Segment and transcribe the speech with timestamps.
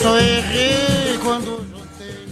[0.02, 1.64] só errei quando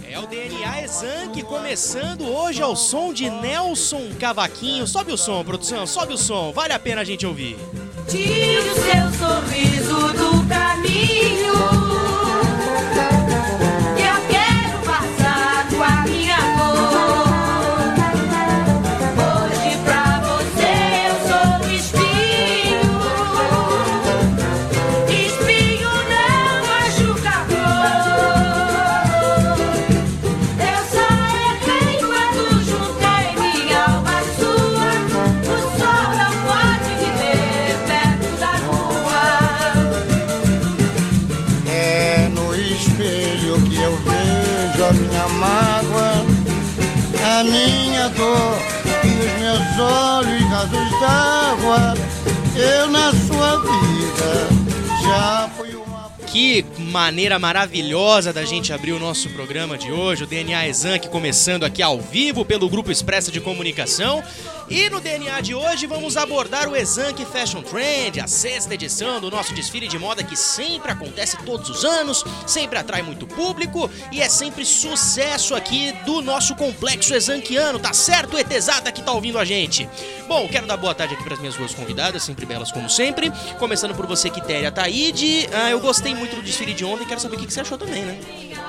[0.09, 4.85] é o DNA Exanc começando hoje ao som de Nelson Cavaquinho.
[4.85, 6.51] Sobe o som, produção, sobe o som.
[6.51, 7.55] Vale a pena a gente ouvir.
[8.09, 11.70] Tire o seu sorriso do caminho.
[56.33, 56.80] Uma.
[56.91, 61.81] Maneira maravilhosa da gente abrir o nosso programa de hoje, o DNA Exanc começando aqui
[61.81, 64.21] ao vivo pelo Grupo Expressa de Comunicação.
[64.69, 69.29] E no DNA de hoje vamos abordar o Exanc Fashion Trend, a sexta edição do
[69.29, 74.21] nosso desfile de moda que sempre acontece todos os anos, sempre atrai muito público e
[74.21, 79.43] é sempre sucesso aqui do nosso complexo exanquiano, tá certo, Etesada que tá ouvindo a
[79.43, 79.89] gente?
[80.25, 83.29] Bom, quero dar boa tarde aqui para as minhas duas convidadas, sempre belas como sempre,
[83.59, 85.49] começando por você, Quitéria Taíde.
[85.51, 88.03] Ah, eu gostei muito do desfile de ontem, quero saber o que você achou também,
[88.03, 88.19] né?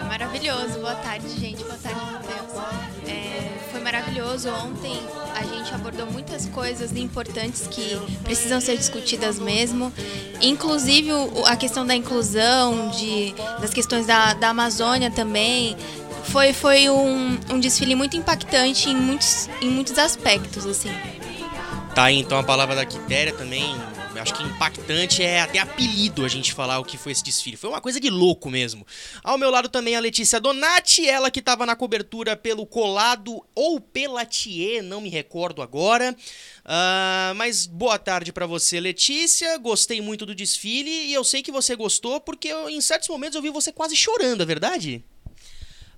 [0.06, 3.08] Maravilhoso, boa tarde, gente, boa tarde, Matheus.
[3.08, 5.00] É, foi maravilhoso ontem
[5.34, 9.92] a gente abordou muitas coisas importantes que precisam ser discutidas mesmo,
[10.40, 11.10] inclusive
[11.46, 15.76] a questão da inclusão, de, das questões da, da Amazônia também.
[16.24, 20.92] Foi, foi um, um desfile muito impactante em muitos, em muitos aspectos, assim.
[21.94, 23.74] Tá aí então a palavra da Quitéria também,
[24.22, 27.56] acho que impactante é até apelido a gente falar o que foi esse desfile.
[27.56, 28.86] Foi uma coisa de louco mesmo.
[29.22, 33.80] Ao meu lado também a Letícia Donati, ela que estava na cobertura pelo Colado ou
[33.80, 36.16] pela Thier, não me recordo agora.
[36.64, 39.58] Uh, mas boa tarde para você, Letícia.
[39.58, 43.34] Gostei muito do desfile e eu sei que você gostou porque eu, em certos momentos
[43.34, 45.04] eu vi você quase chorando, é verdade?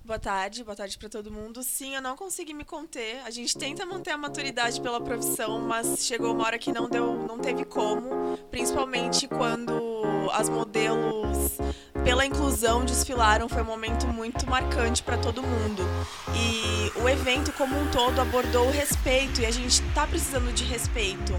[0.05, 1.63] Boa tarde, boa tarde para todo mundo.
[1.63, 3.19] Sim, eu não consegui me conter.
[3.25, 7.15] A gente tenta manter a maturidade pela profissão, mas chegou uma hora que não deu,
[7.27, 11.57] não teve como, principalmente quando as modelos
[12.03, 15.81] pela inclusão desfilaram, foi um momento muito marcante para todo mundo.
[16.35, 20.63] E o evento como um todo abordou o respeito e a gente está precisando de
[20.65, 21.33] respeito.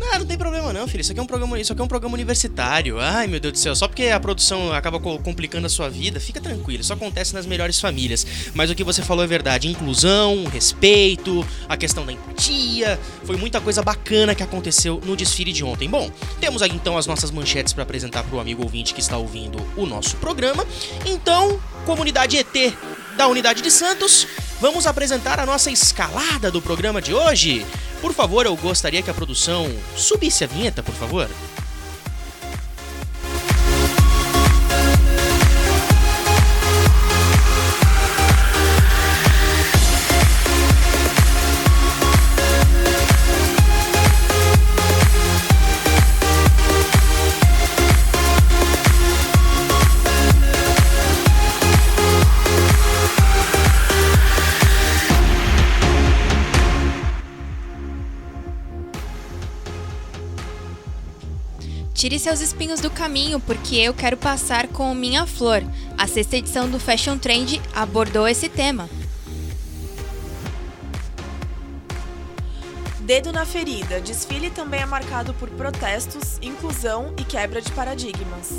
[0.00, 1.02] Não, não tem problema não, filho.
[1.02, 2.98] Isso aqui é um programa, isso aqui é um programa universitário.
[2.98, 3.76] Ai, meu Deus do céu.
[3.76, 6.80] Só porque a produção acaba complicando a sua vida, fica tranquilo.
[6.80, 8.26] Isso acontece nas melhores famílias.
[8.54, 9.68] Mas o que você falou é verdade.
[9.68, 12.98] Inclusão, respeito, a questão da empatia.
[13.24, 15.88] Foi muita coisa bacana que aconteceu no desfile de ontem.
[15.88, 16.10] Bom,
[16.40, 19.58] temos aqui então as nossas manchetes para apresentar para o amigo ouvinte que está ouvindo
[19.76, 20.66] o nosso programa.
[21.04, 22.74] Então, comunidade ET
[23.20, 24.26] da Unidade de Santos,
[24.62, 27.66] vamos apresentar a nossa escalada do programa de hoje.
[28.00, 31.28] Por favor, eu gostaria que a produção subisse a vinheta, por favor.
[62.00, 65.62] Tire seus espinhos do caminho, porque eu quero passar com minha flor.
[65.98, 68.88] A sexta edição do Fashion Trend abordou esse tema.
[73.00, 74.00] Dedo na ferida.
[74.00, 78.58] Desfile também é marcado por protestos, inclusão e quebra de paradigmas.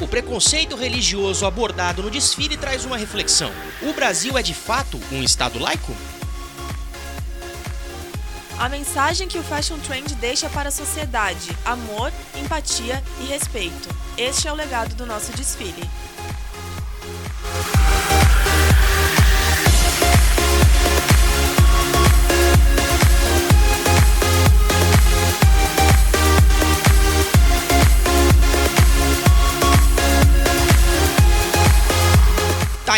[0.00, 3.52] O preconceito religioso abordado no desfile traz uma reflexão.
[3.82, 5.92] O Brasil é de fato um estado laico?
[8.58, 13.88] A mensagem que o Fashion Trend deixa para a sociedade: amor, empatia e respeito.
[14.16, 15.88] Este é o legado do nosso desfile.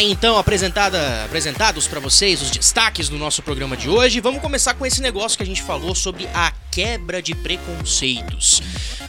[0.02, 4.18] Então apresentada, apresentados para vocês os destaques do nosso programa de hoje.
[4.18, 8.62] Vamos começar com esse negócio que a gente falou sobre a quebra de preconceitos.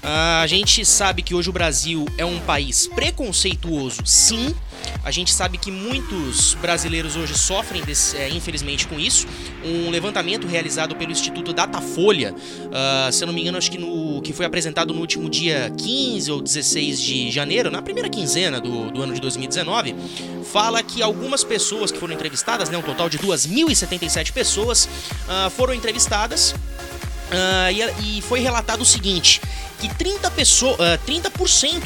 [0.03, 4.55] Ah, a gente sabe que hoje o Brasil é um país preconceituoso, sim.
[5.03, 9.27] A gente sabe que muitos brasileiros hoje sofrem, desse, é, infelizmente, com isso.
[9.63, 12.33] Um levantamento realizado pelo Instituto Datafolha,
[12.73, 15.71] ah, se eu não me engano, acho que, no, que foi apresentado no último dia
[15.77, 19.95] 15 ou 16 de janeiro, na primeira quinzena do, do ano de 2019,
[20.51, 24.89] fala que algumas pessoas que foram entrevistadas, né, um total de 2.077 pessoas,
[25.27, 26.55] ah, foram entrevistadas
[27.31, 29.41] ah, e, e foi relatado o seguinte:
[29.81, 31.31] que 30%, pessoa, ah, 30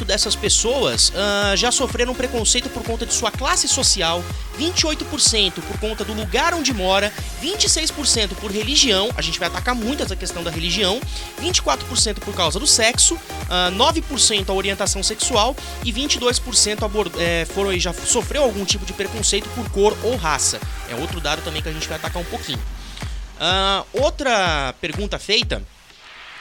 [0.04, 4.22] dessas pessoas ah, já sofreram preconceito por conta de sua classe social,
[4.60, 7.10] 28% por conta do lugar onde mora,
[7.42, 11.00] 26% por religião, a gente vai atacar muito essa questão da religião,
[11.42, 17.76] 24% por causa do sexo, ah, 9% a orientação sexual e 22% abor- é, foram,
[17.78, 20.60] já sofreu algum tipo de preconceito por cor ou raça.
[20.90, 22.60] É outro dado também que a gente vai atacar um pouquinho.
[23.38, 25.62] Ah, outra pergunta feita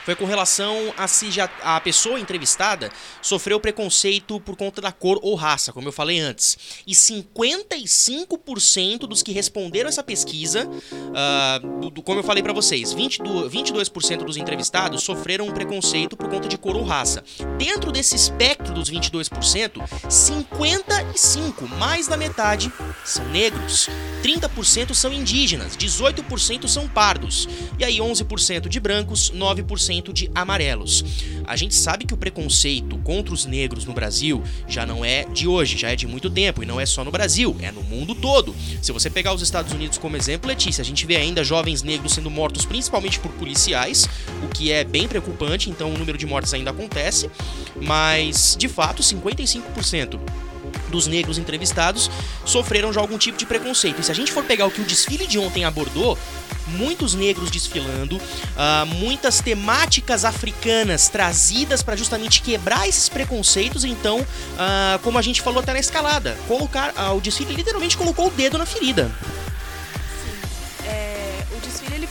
[0.06, 2.92] foi com relação a se já a pessoa entrevistada
[3.22, 6.58] sofreu preconceito por conta da cor ou raça, como eu falei antes.
[6.88, 10.70] E 55% dos que responderam essa pesquisa,
[11.16, 16.16] ah, do- do- como eu falei pra vocês, 22%, 22% dos entrevistados sofreram um preconceito
[16.16, 17.24] por conta de cor ou raça.
[17.58, 22.72] Dentro desse espectro dos 22%, 55, mais da metade,
[23.04, 23.90] são negros.
[24.22, 27.48] 30% são indígenas, 18% são pardos,
[27.80, 31.04] e aí 11% de brancos, 9% de amarelos.
[31.46, 35.48] A gente sabe que o preconceito contra os negros no Brasil já não é de
[35.48, 38.16] hoje, já é de muito tempo, e não é só no Brasil, é no mundo
[38.16, 38.56] todo.
[38.82, 42.14] Se você pegar os Estados Unidos como exemplo, Letícia, a gente vê ainda jovens negros
[42.14, 44.08] sendo mortos principalmente por policiais,
[44.44, 47.30] o que é bem preocupante, então o número de mortes ainda acontece,
[47.82, 50.20] mas de fato 55%
[50.90, 52.10] dos negros entrevistados
[52.46, 54.02] sofreram já algum tipo de preconceito.
[54.02, 56.18] E se a gente for pegar o que o desfile de ontem abordou,
[56.68, 58.20] muitos negros desfilando,
[58.58, 63.84] ah, muitas temáticas africanas trazidas para justamente quebrar esses preconceitos.
[63.84, 64.26] Então,
[64.58, 68.32] ah, como a gente falou até na escalada, colocar ah, o desfile literalmente colocou o
[68.32, 69.12] dedo na ferida.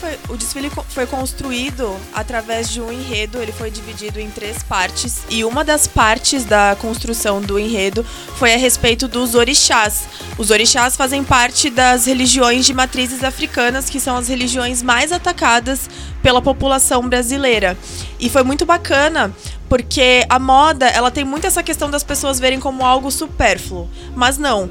[0.04, 5.22] Foi, o desfile foi construído através de um enredo, ele foi dividido em três partes
[5.30, 8.04] e uma das partes da construção do enredo
[8.36, 10.04] foi a respeito dos orixás.
[10.36, 15.88] Os orixás fazem parte das religiões de matrizes africanas, que são as religiões mais atacadas
[16.22, 17.76] pela população brasileira.
[18.20, 19.34] E foi muito bacana
[19.68, 24.36] porque a moda, ela tem muito essa questão das pessoas verem como algo supérfluo, mas
[24.36, 24.70] não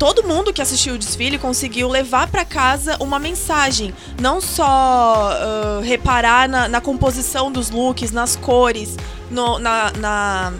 [0.00, 3.92] todo mundo que assistiu o desfile conseguiu levar para casa uma mensagem.
[4.18, 8.96] Não só ah, reparar na, na composição dos looks, nas cores,
[9.30, 10.52] no- na, na,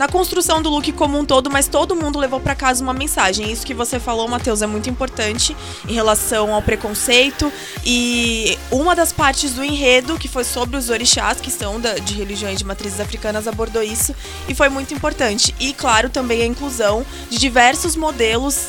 [0.00, 3.52] na construção do look como um todo, mas todo mundo levou para casa uma mensagem.
[3.52, 5.54] Isso que você falou, Matheus, é muito importante
[5.86, 7.52] em relação ao preconceito.
[7.84, 12.58] E uma das partes do enredo, que foi sobre os orixás, que são de religiões
[12.58, 14.14] de matrizes africanas, abordou isso
[14.48, 15.54] e foi muito importante.
[15.60, 18.68] E, claro, também a inclusão de diversos modelos,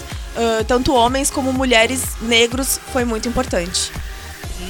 [0.67, 3.89] tanto homens como mulheres negros, foi muito importante.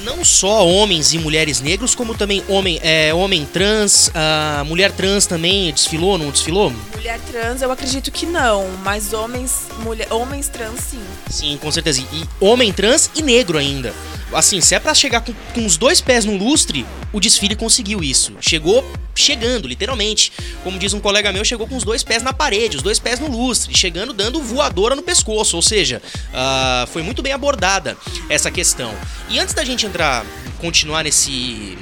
[0.04, 5.26] Não só homens e mulheres negros, como também homem, é, homem trans, ah, mulher trans
[5.26, 6.72] também desfilou, não desfilou?
[6.94, 11.02] Mulher trans, eu acredito que não, mas homens, mulher, homens trans, sim.
[11.28, 12.00] Sim, com certeza.
[12.00, 13.92] E homem trans e negro ainda.
[14.34, 18.02] Assim, se é pra chegar com, com os dois pés no lustre, o desfile conseguiu
[18.02, 18.32] isso.
[18.40, 18.84] Chegou
[19.14, 20.32] chegando, literalmente.
[20.64, 23.20] Como diz um colega meu, chegou com os dois pés na parede, os dois pés
[23.20, 25.56] no lustre, chegando dando voadora no pescoço.
[25.56, 26.00] Ou seja,
[26.32, 27.96] ah, foi muito bem abordada
[28.28, 28.94] essa questão.
[29.28, 30.24] E antes da gente entrar,
[30.60, 31.76] continuar nesse-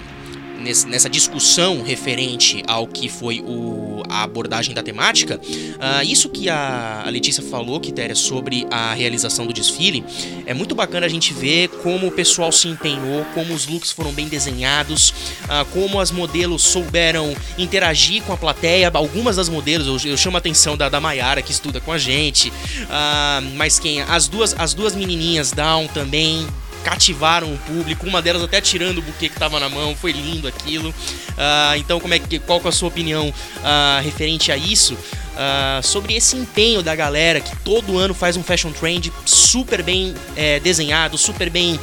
[0.60, 5.40] nessa discussão referente ao que foi o, a abordagem da temática,
[5.78, 10.04] ah, isso que a, a Letícia falou, Quitéria, sobre a realização do desfile,
[10.46, 14.12] é muito bacana a gente ver como o pessoal se empenhou, como os looks foram
[14.12, 15.14] bem desenhados,
[15.48, 18.90] ah, como as modelos souberam interagir com a plateia.
[18.92, 21.98] Algumas das modelos, eu, eu chamo a atenção da, da Maiara, que estuda com a
[21.98, 22.52] gente,
[22.90, 24.02] ah, mas quem?
[24.02, 26.46] As duas, as duas menininhas Down também
[26.84, 30.48] cativaram o público, uma delas até tirando o buquê que tava na mão, foi lindo
[30.48, 30.94] aquilo.
[31.36, 33.32] Ah, então, como é que, qual que é a sua opinião
[33.62, 34.96] ah, referente a isso?
[35.36, 40.14] Ah, sobre esse empenho da galera que todo ano faz um fashion trend super bem
[40.36, 41.78] eh, desenhado, super bem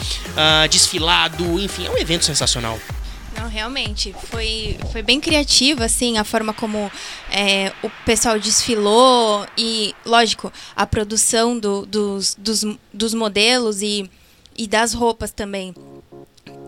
[0.70, 2.80] desfilado, enfim, é um evento sensacional.
[3.39, 6.92] Não, realmente, foi, foi bem criativa, assim, a forma como
[7.32, 14.10] é, o pessoal desfilou e, lógico, a produção do- dos, dos, dos modelos e,
[14.58, 15.74] e das roupas também.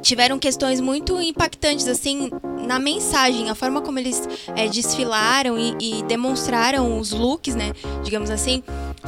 [0.02, 2.30] Tiveram questões muito impactantes, assim,
[2.66, 4.22] na mensagem, a forma como eles
[4.56, 8.64] é, desfilaram e, e demonstraram os looks, né, digamos assim,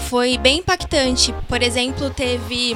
[0.10, 1.34] foi bem impactante.
[1.48, 2.76] Por exemplo, teve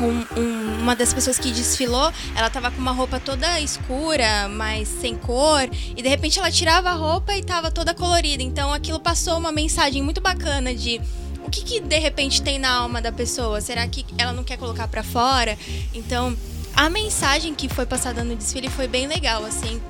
[0.00, 4.86] um- um- uma das pessoas que desfilou, ela tava com uma roupa toda escura, mas
[4.88, 8.42] sem cor, e de repente ela tirava a roupa e tava toda colorida.
[8.42, 11.00] Então aquilo passou uma mensagem muito bacana de
[11.44, 13.60] o que, que de repente tem na alma da pessoa?
[13.60, 15.58] Será que ela não quer colocar pra fora?
[15.92, 16.36] Então
[16.74, 19.80] a mensagem que foi passada no desfile foi bem legal, assim.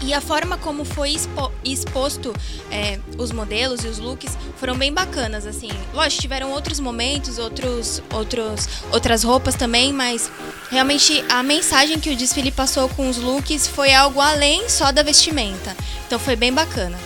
[0.00, 2.32] E a forma como foi expo- exposto
[2.70, 5.70] é, os modelos e os looks foram bem bacanas, assim.
[5.92, 10.30] Lógico, tiveram outros momentos, outros, outros, outras roupas também, mas
[10.70, 15.02] realmente a mensagem que o desfile passou com os looks foi algo além só da
[15.02, 15.76] vestimenta.
[16.06, 16.96] Então foi bem bacana.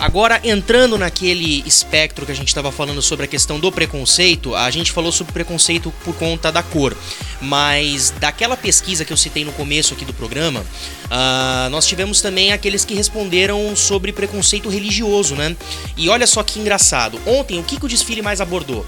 [0.00, 4.70] Agora, entrando naquele espectro que a gente estava falando sobre a questão do preconceito, a
[4.70, 6.96] gente falou sobre preconceito por conta da cor.
[7.38, 10.64] Mas daquela pesquisa que eu citei no começo aqui do programa,
[11.10, 15.54] ah, nós tivemos também aqueles que responderam sobre preconceito religioso, né?
[15.98, 17.20] E olha só que engraçado.
[17.26, 18.86] Ontem, o que, que o desfile mais abordou?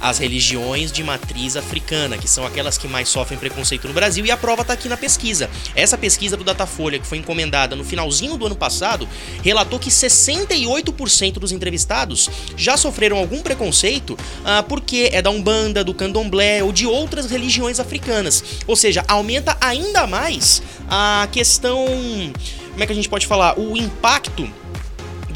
[0.00, 4.30] As religiões de matriz africana, que são aquelas que mais sofrem preconceito no Brasil, e
[4.30, 5.50] a prova está aqui na pesquisa.
[5.74, 9.08] Essa pesquisa do Datafolha, que foi encomendada no finalzinho do ano passado,
[9.42, 15.94] relatou que 68% dos entrevistados já sofreram algum preconceito ah, porque é da Umbanda, do
[15.94, 18.42] Candomblé ou de outras religiões africanas.
[18.66, 21.86] Ou seja, aumenta ainda mais a questão.
[22.70, 23.58] Como é que a gente pode falar?
[23.58, 24.48] O impacto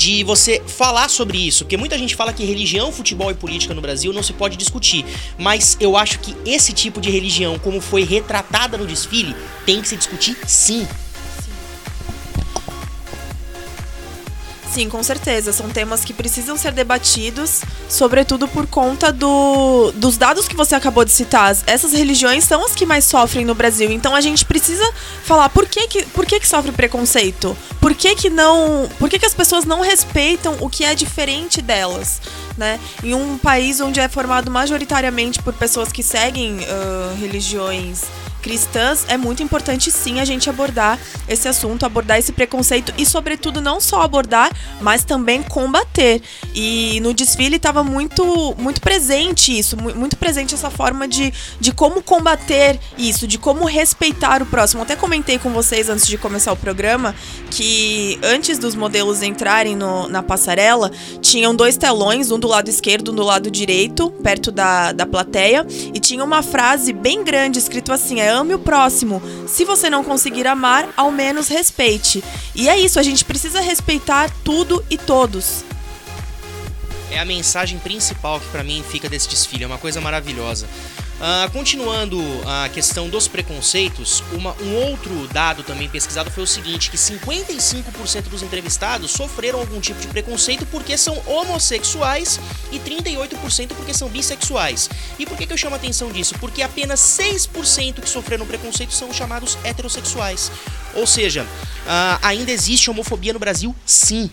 [0.02, 3.80] de você falar sobre isso, porque muita gente fala que religião, futebol e política no
[3.80, 5.04] Brasil não se pode discutir,
[5.38, 9.32] mas eu acho que esse tipo de religião, como foi retratada no desfile,
[9.64, 10.88] tem que se discutir sim.
[14.72, 15.52] Sim, com certeza.
[15.52, 17.60] São temas que precisam ser debatidos,
[17.90, 21.54] sobretudo por conta do, dos dados que você acabou de citar.
[21.66, 23.92] Essas religiões são as que mais sofrem no Brasil.
[23.92, 24.90] Então a gente precisa
[25.24, 27.54] falar por que, que, por que, que sofre preconceito?
[27.82, 28.88] Por que, que não.
[28.98, 32.22] Por que, que as pessoas não respeitam o que é diferente delas?
[32.56, 32.80] Né?
[33.04, 38.04] Em um país onde é formado majoritariamente por pessoas que seguem ah, religiões
[38.42, 43.60] cristãs, é muito importante sim a gente abordar esse assunto, abordar esse preconceito e, sobretudo,
[43.60, 46.20] não só abordar, mas também combater.
[46.54, 51.72] E no desfile estava muito, muito presente isso, mu- muito presente essa forma de, de
[51.72, 54.82] como combater isso, de como respeitar o próximo.
[54.82, 57.14] Até comentei com vocês antes de começar o programa
[57.50, 63.12] que antes dos modelos entrarem no- na passarela, tinham dois telões, um do lado esquerdo,
[63.12, 67.92] um do lado direito, perto da, da plateia, e tinha uma frase bem grande escrito
[67.92, 69.22] assim: é ame o próximo.
[69.46, 72.24] Se você não conseguir amar, ao menos respeite.
[72.54, 75.64] E é isso, a gente precisa respeitar tudo e todos.
[77.10, 80.66] É a mensagem principal que pra mim fica desse desfile, é uma coisa maravilhosa.
[81.24, 86.90] Ah, continuando a questão dos preconceitos, uma- um outro dado também pesquisado foi o seguinte,
[86.90, 92.40] que 55% dos entrevistados sofreram algum tipo de preconceito porque são homossexuais
[92.72, 94.90] e 38% porque são bissexuais.
[95.16, 96.34] E por que, que eu chamo a atenção disso?
[96.40, 100.50] Porque apenas 6% que sofreram preconceito são chamados heterossexuais.
[100.94, 101.46] Ou seja,
[101.86, 103.76] ah, ainda existe homofobia no Brasil?
[103.86, 104.28] Sim.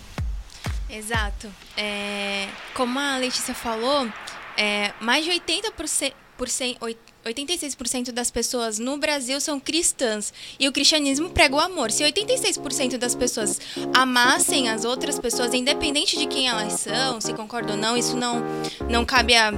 [0.90, 1.54] Exato.
[1.78, 4.10] É, como a Letícia falou,
[4.58, 6.16] é, mais de 80%, por cem- oit-
[6.48, 10.34] 86% das pessoas no Brasil são cristãs.
[10.60, 11.92] E o cristianismo prega o amor.
[11.92, 13.60] Se 86% das pessoas
[13.94, 18.44] amassem as outras pessoas, independente de quem elas são, se concordam ou não, isso não,
[18.90, 19.52] não cabe a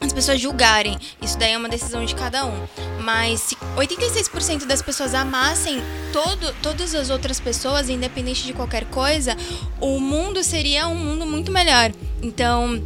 [0.00, 0.98] as pessoas julgarem.
[1.20, 2.66] Isso daí é uma decisão de cada um.
[3.00, 5.80] Mas se 86% das pessoas amassem
[6.12, 9.36] todo, todas as outras pessoas, independente de qualquer coisa,
[9.80, 11.92] o mundo seria um mundo muito melhor.
[12.22, 12.82] Então,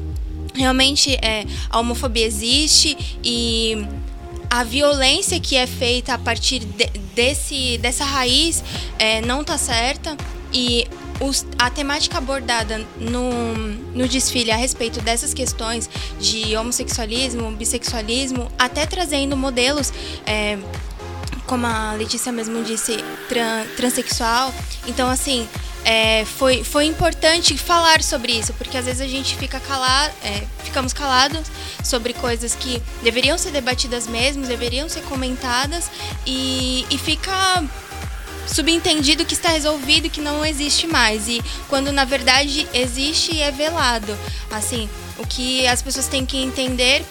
[0.54, 3.87] realmente, é, a homofobia existe e
[4.49, 8.62] a violência que é feita a partir de- desse, dessa raiz
[8.99, 10.16] é, não tá certa
[10.52, 10.87] e
[11.21, 13.30] os- a temática abordada no,
[13.95, 15.88] no desfile a respeito dessas questões
[16.19, 19.92] de homossexualismo, bissexualismo, até trazendo modelos.
[20.26, 20.59] é,
[21.47, 22.97] como a Letícia mesmo disse,
[23.28, 24.54] tran- transexual.
[24.87, 25.49] Então, assim,
[25.85, 30.43] é, foi, foi importante falar sobre isso, porque às vezes a gente fica calado, é,
[30.63, 31.47] ficamos calados
[31.83, 35.91] sobre coisas que deveriam ser debatidas mesmo, deveriam ser comentadas,
[36.27, 37.65] e, e fica
[38.47, 41.29] subentendido que está resolvido que não existe mais.
[41.29, 44.17] E quando na verdade existe é velado.
[44.51, 47.05] Assim, o que as pessoas têm que entender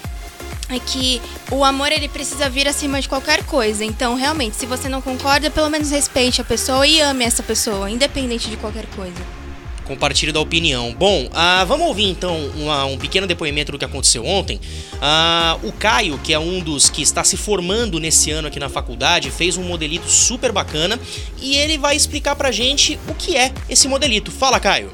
[0.70, 1.22] é que
[1.52, 3.84] o amor ele precisa vir acima de qualquer coisa.
[3.84, 7.90] Então, realmente, se você não concorda, pelo menos respeite a pessoa e ame essa pessoa,
[7.90, 9.40] independente de qualquer coisa.
[9.86, 10.94] Compartilho da opinião.
[10.94, 14.62] Bom, ah, vamos ouvir então uma- um pequeno depoimento do que aconteceu ontem.
[15.02, 18.70] Ah, o Caio, que é um dos que está se formando nesse ano aqui na
[18.70, 21.00] faculdade, fez um modelito super bacana
[21.42, 24.30] e ele vai explicar pra gente o que é esse modelito.
[24.30, 24.92] Fala, Caio.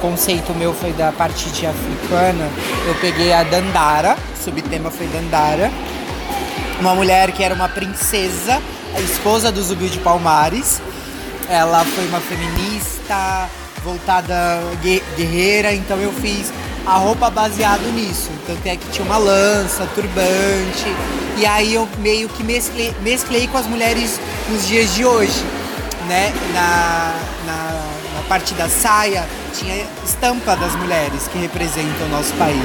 [0.00, 2.48] Conceito meu foi da parte africana.
[2.86, 5.70] Eu peguei a Dandara, subtema foi Dandara.
[6.80, 8.62] Uma mulher que era uma princesa,
[8.96, 10.80] a esposa do Zumbi de Palmares.
[11.48, 13.48] Ela foi uma feminista,
[13.82, 16.52] voltada gue- guerreira, então eu fiz
[16.86, 18.30] a roupa baseado nisso.
[18.44, 20.86] Então tem aqui tinha uma lança, turbante.
[21.38, 25.57] E aí eu meio que mesclei, mesclei com as mulheres nos dias de hoje
[26.08, 32.32] né, na, na, na parte da saia tinha estampa das mulheres que representam o nosso
[32.34, 32.58] país,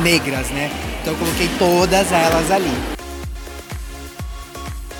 [0.00, 0.70] negras, né?
[1.00, 2.98] Então eu coloquei todas elas ali.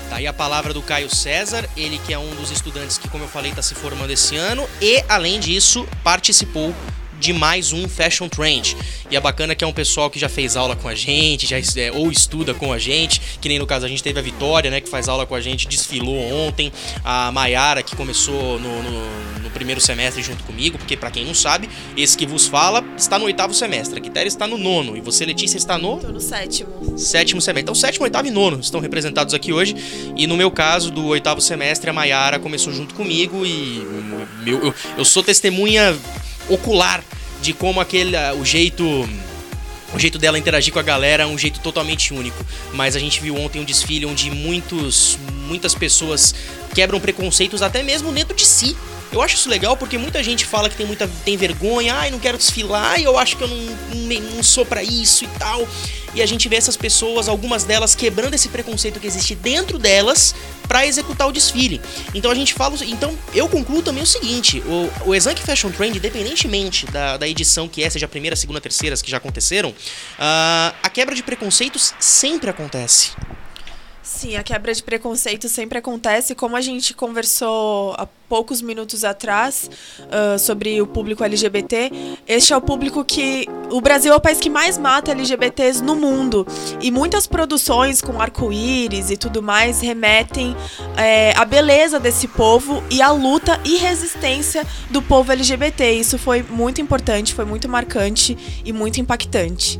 [0.09, 3.25] Tá aí a palavra do Caio César, ele que é um dos estudantes que, como
[3.25, 6.73] eu falei, está se formando esse ano e, além disso, participou
[7.19, 8.75] de mais um Fashion Trend.
[9.11, 11.57] E é bacana que é um pessoal que já fez aula com a gente, já
[11.57, 14.69] é, ou estuda com a gente, que nem no caso a gente teve a Vitória,
[14.71, 16.17] né, que faz aula com a gente, desfilou
[16.47, 16.71] ontem,
[17.03, 21.33] a Maiara, que começou no, no- no primeiro semestre junto comigo, porque pra quem não
[21.33, 25.01] sabe, esse que vos fala está no oitavo semestre, a Quitéria está no nono, e
[25.01, 26.97] você, Letícia, está no Tô no sétimo.
[26.97, 27.63] sétimo semestre.
[27.63, 29.75] Então, sétimo, oitavo e nono estão representados aqui hoje.
[30.15, 33.81] E no meu caso, do oitavo semestre, a Maiara começou junto comigo e
[34.43, 35.97] meu, eu, eu sou testemunha
[36.49, 37.03] ocular
[37.41, 38.83] de como aquele ah, o jeito
[39.93, 42.45] o jeito dela interagir com a galera é um jeito totalmente único.
[42.73, 46.35] Mas a gente viu ontem um desfile onde muitos muitas pessoas
[46.75, 48.77] quebram preconceitos até mesmo dentro de si.
[49.11, 52.19] Eu acho isso legal porque muita gente fala que tem muita tem vergonha, ai, não
[52.19, 55.67] quero desfilar, eu acho que eu não, não, não sou pra isso e tal.
[56.13, 60.33] E a gente vê essas pessoas, algumas delas quebrando esse preconceito que existe dentro delas
[60.67, 61.81] pra executar o desfile.
[62.13, 65.97] Então a gente fala, então eu concluo também o seguinte, o, o Exank Fashion Trend,
[65.97, 69.73] independentemente da, da edição que é, seja a primeira, segunda, terceira, que já aconteceram,
[70.17, 73.11] ah, a quebra de preconceitos sempre acontece.
[74.09, 76.33] Sim, a quebra de preconceito sempre acontece.
[76.33, 79.69] Como a gente conversou há poucos minutos atrás
[80.11, 81.91] ah, sobre o público LGBT,
[82.27, 83.45] este é o público que.
[83.69, 86.45] O Brasil é o país que mais mata LGBTs no mundo.
[86.81, 90.55] E muitas produções com arco-íris e tudo mais remetem
[90.97, 95.91] eh, à beleza desse povo e à luta e resistência do povo LGBT.
[95.91, 99.79] Isso foi muito importante, foi muito marcante e muito impactante.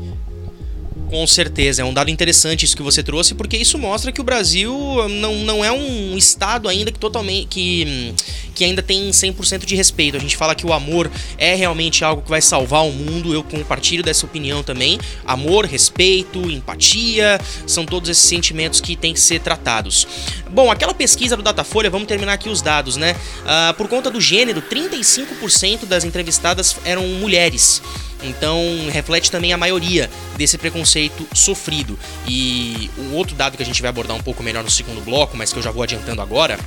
[1.10, 4.24] Com certeza, é um dado interessante isso que você trouxe, porque isso mostra que o
[4.24, 4.72] Brasil
[5.08, 8.14] não, não é um estado ainda que totalmente que,
[8.54, 10.16] que ainda tem 100% de respeito.
[10.16, 13.42] A gente fala que o amor é realmente algo que vai salvar o mundo, eu
[13.42, 15.00] compartilho dessa opinião também.
[15.26, 20.06] Amor, respeito, empatia, são todos esses sentimentos que têm que ser tratados.
[20.48, 23.16] Bom, aquela pesquisa do Datafolha, vamos terminar aqui os dados, né?
[23.44, 27.82] Ah, por conta do gênero, 35% das entrevistadas eram mulheres.
[28.22, 30.99] Então, reflete também a maioria desse preconceito
[31.32, 31.98] sofrido.
[32.26, 35.36] E o outro dado que a gente vai abordar um pouco melhor no segundo bloco,
[35.36, 36.58] mas que eu já vou adiantando agora,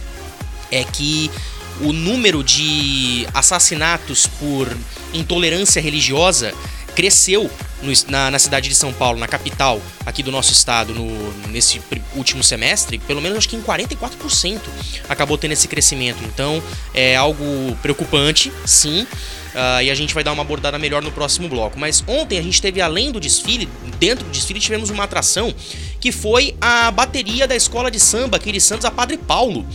[0.72, 1.30] é que
[1.82, 4.76] o número de assassinatos por
[5.14, 6.54] intolerância religiosa
[6.96, 7.50] cresceu
[7.82, 11.82] no na, na cidade de São Paulo, na capital aqui do nosso estado, no, nesse
[12.16, 14.62] último semestre, pelo menos acho que em 44%
[15.10, 16.24] acabou tendo esse crescimento.
[16.24, 19.06] Então é algo preocupante, sim.
[19.56, 21.80] Ah, e a gente vai dar uma abordada melhor no próximo bloco.
[21.80, 23.68] Mas ontem a gente teve, além do desfile,
[24.00, 25.54] dentro do desfile tivemos uma atração
[26.00, 29.66] que foi a bateria da escola de samba aqui de Santos, a Padre Paulo.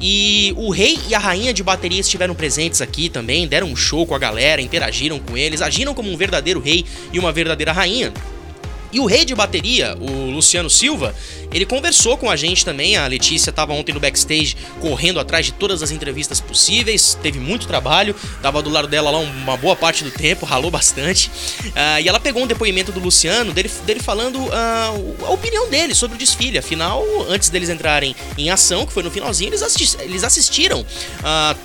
[0.00, 4.06] E o rei e a rainha de bateria estiveram presentes aqui também, deram um show
[4.06, 8.12] com a galera, interagiram com eles, agiram como um verdadeiro rei e uma verdadeira rainha.
[8.92, 11.14] E o rei de bateria, o Luciano Silva,
[11.52, 12.96] ele conversou com a gente também.
[12.96, 17.18] A Letícia estava ontem no backstage correndo atrás de todas as entrevistas possíveis.
[17.22, 21.30] Teve muito trabalho, tava do lado dela lá uma boa parte do tempo, ralou bastante.
[21.74, 24.92] Ah, e ela pegou um depoimento do Luciano, dele, dele falando ah,
[25.26, 26.56] a opinião dele sobre o desfile.
[26.58, 30.84] Afinal, antes deles entrarem em ação, que foi no finalzinho, eles, assisti- eles assistiram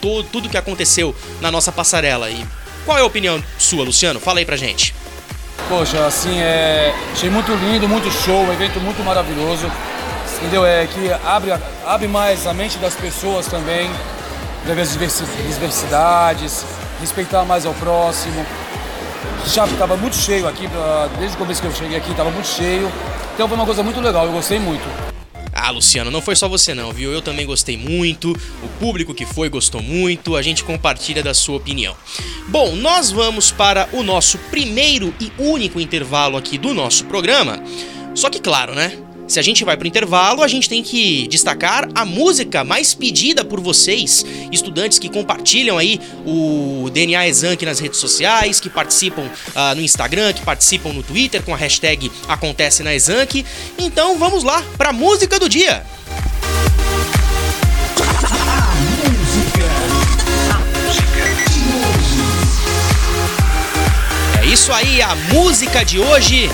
[0.02, 2.30] to- tudo que aconteceu na nossa passarela.
[2.30, 2.46] E
[2.86, 4.20] qual é a opinião sua, Luciano?
[4.20, 4.94] Fala aí pra gente.
[5.69, 6.93] Poxa, assim, é.
[7.13, 9.71] Achei muito lindo, muito show, um evento muito maravilhoso.
[10.38, 10.65] Entendeu?
[10.65, 11.54] É que abre,
[11.86, 13.89] abre mais a mente das pessoas também,
[14.65, 16.65] para ver as diversi- diversidades,
[17.00, 18.43] respeitar mais ao próximo.
[19.45, 20.67] Já estava muito cheio aqui,
[21.19, 22.91] desde o começo que eu cheguei aqui, estava muito cheio.
[23.36, 24.84] Então foi uma coisa muito legal, eu gostei muito.
[25.63, 27.13] Ah, Luciano, não foi só você não, viu?
[27.13, 31.58] Eu também gostei muito, o público que foi gostou muito, a gente compartilha da sua
[31.58, 31.95] opinião.
[32.47, 37.62] Bom, nós vamos para o nosso primeiro e único intervalo aqui do nosso programa.
[38.15, 38.97] Só que claro, né?
[39.32, 43.46] Se a gente vai pro intervalo, a gente tem que destacar a música mais pedida
[43.46, 49.24] por vocês, estudantes que compartilham aí o DNA Exanc nas redes sociais, que participam
[49.56, 53.46] ah, no Instagram, que participam no Twitter com a hashtag Acontece na Exanc.
[53.78, 55.82] Então vamos lá pra música do dia.
[64.41, 66.50] É isso aí, a música de hoje.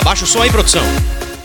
[0.00, 0.82] Abaixa o som aí, produção.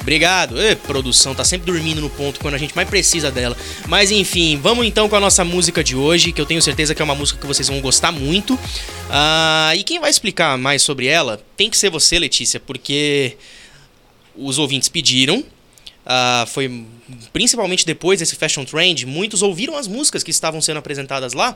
[0.05, 0.61] Obrigado.
[0.61, 3.57] Ê, produção, tá sempre dormindo no ponto quando a gente mais precisa dela.
[3.87, 7.01] Mas enfim, vamos então com a nossa música de hoje, que eu tenho certeza que
[7.01, 8.57] é uma música que vocês vão gostar muito.
[9.09, 13.35] Ah, e quem vai explicar mais sobre ela tem que ser você, Letícia, porque
[14.37, 15.43] os ouvintes pediram.
[16.05, 16.85] Ah, foi
[17.33, 21.55] principalmente depois desse Fashion Trend, muitos ouviram as músicas que estavam sendo apresentadas lá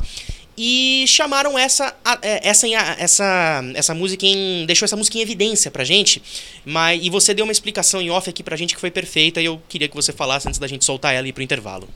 [0.57, 5.83] e chamaram essa é, essa essa essa música em deixou essa música em evidência pra
[5.83, 6.21] gente.
[6.65, 9.45] Mas e você deu uma explicação em off aqui pra gente que foi perfeita e
[9.45, 11.87] eu queria que você falasse antes da gente soltar ela e ir pro intervalo.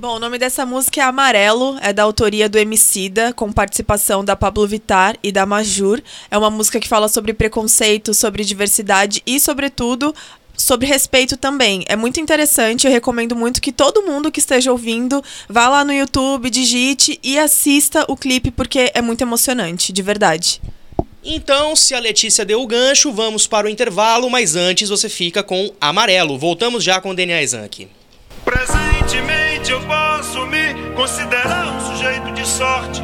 [0.00, 4.36] Bom, o nome dessa música é Amarelo, é da autoria do Emicida, com participação da
[4.36, 6.00] Pablo Vittar e da Majur.
[6.30, 10.14] É uma música que fala sobre preconceito, sobre diversidade e, sobretudo,
[10.58, 11.84] sobre respeito também.
[11.88, 15.92] É muito interessante, eu recomendo muito que todo mundo que esteja ouvindo vá lá no
[15.92, 20.60] YouTube, digite e assista o clipe, porque é muito emocionante, de verdade.
[21.24, 25.42] Então, se a Letícia deu o gancho, vamos para o intervalo, mas antes você fica
[25.42, 26.38] com Amarelo.
[26.38, 27.88] Voltamos já com o DNA Zank.
[28.44, 33.02] Presentemente eu posso me considerar um sujeito de sorte,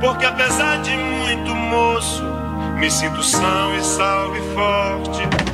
[0.00, 2.22] porque apesar de muito moço,
[2.78, 5.53] me sinto são e salve forte.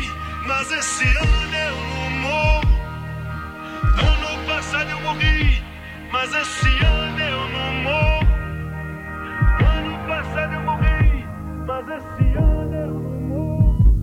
[0.45, 2.61] mas esse ano eu não morro.
[3.83, 5.63] Ano passado eu morri,
[6.11, 8.27] mas esse ano eu não morro.
[9.77, 11.25] Ano passado eu morri,
[11.67, 13.95] mas esse ano eu não morro.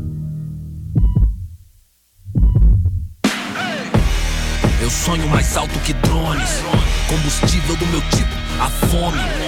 [4.80, 6.62] Eu sonho mais alto que drones.
[7.08, 9.47] Combustível do meu tipo, a fome.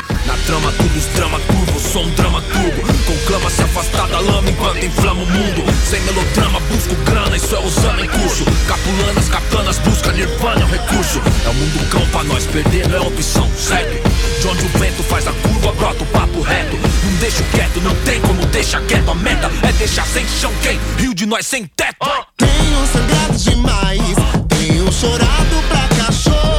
[0.45, 2.81] Trama, tudo os drama turbo, sou um drama turbo.
[3.05, 5.63] Conclama se afastar da lama enquanto inflama o mundo.
[5.89, 8.43] Sem melodrama, busco grana, isso é usando em curso.
[8.67, 11.21] Capulanas, katanas, busca nirvana, é um recurso.
[11.45, 14.01] É o mundo cão pra nós, perder não é opção, segue.
[14.41, 16.77] De onde o vento faz a curva, brota o papo reto.
[16.77, 19.11] Não deixo quieto, não tem como deixar quieto.
[19.11, 20.79] A meta é deixar sem chão quem?
[20.97, 21.97] Rio de nós sem teto.
[22.37, 24.15] Tenho sangrado demais,
[24.49, 26.50] tenho chorado pra cachorro.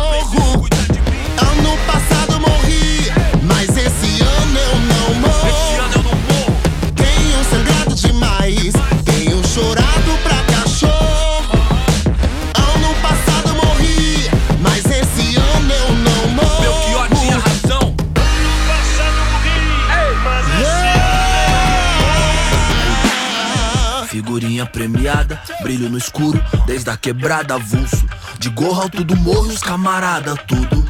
[24.73, 28.05] Premiada, brilho no escuro, desde a quebrada avulso.
[28.39, 30.82] De gorro alto do morro, os camarada, tudo.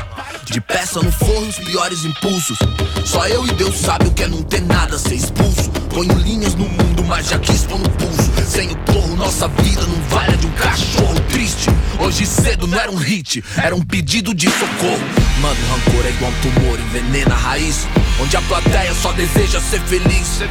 [0.53, 2.59] De peça no forno, os piores impulsos.
[3.07, 5.71] Só eu e Deus sabe o que é não ter nada, ser expulso.
[5.88, 8.31] Ponho linhas no mundo, mas já quis pôr no pulso.
[8.47, 11.71] Sem o porro, nossa vida não vale a de um cachorro triste.
[11.99, 15.01] Hoje cedo não era um hit, era um pedido de socorro.
[15.41, 17.87] Mano, rancor é igual um tumor, envenena a raiz.
[18.21, 20.43] Onde a plateia só deseja ser feliz.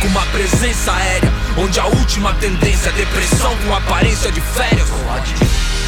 [0.00, 4.88] Com uma presença aérea, onde a última tendência é depressão com aparência de férias.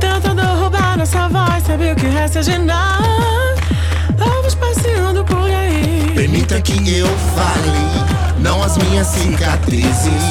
[0.00, 3.04] Tentando roubar nossa voz, sabe o que resta de nada?
[4.16, 6.10] Vamos passeando por aí.
[6.14, 10.22] Permita que eu fale, não as minhas cicatrizes.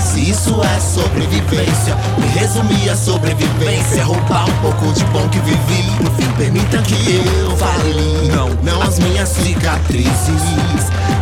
[0.00, 4.04] Se isso é sobrevivência, me resumir a sobrevivência.
[4.04, 6.02] Roubar um pouco de bom que vivi.
[6.02, 10.10] No fim, permita que eu fale, não, não as minhas cicatrizes.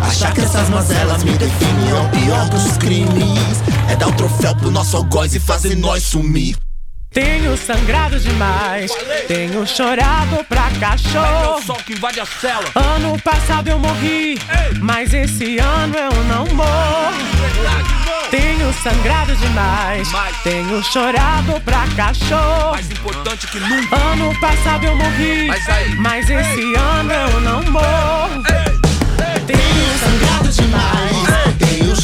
[0.09, 3.63] Achar que essas mazelas me definem é o pior dos crimes.
[3.91, 6.57] É dar o troféu pro nosso algoz e fazer nós sumir.
[7.11, 8.91] Tenho sangrado demais,
[9.27, 11.63] tenho chorado pra cachorro.
[11.63, 12.65] sol que invade a cela.
[12.75, 14.39] Ano passado eu morri,
[14.81, 17.13] mas esse ano eu não morro.
[18.31, 20.09] Tenho sangrado demais,
[20.45, 22.73] tenho chorado pra cachorro.
[22.73, 23.97] Mais importante que nunca.
[23.97, 25.95] Ano passado eu morri, Mas aí?
[25.97, 28.43] mas esse ano eu não morro.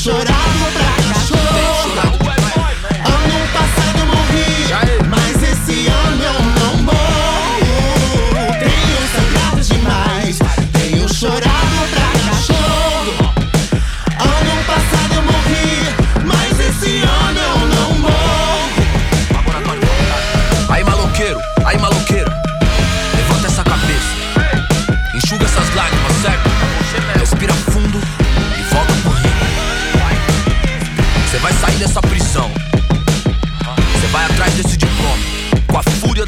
[0.04, 0.53] Tenho chorado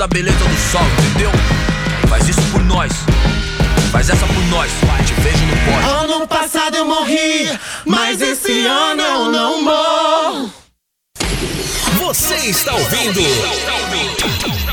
[0.07, 1.31] da beleza do sol, entendeu?
[2.09, 2.93] Faz isso por nós.
[3.91, 4.71] Faz essa por nós.
[5.05, 5.91] Te vejo no pódio.
[5.91, 7.51] Ano passado eu morri,
[7.85, 10.53] mas esse ano eu não morro.
[11.99, 13.21] Você está ouvindo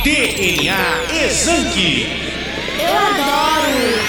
[0.04, 2.08] DNA Exanque.
[2.80, 4.04] Eu adoro.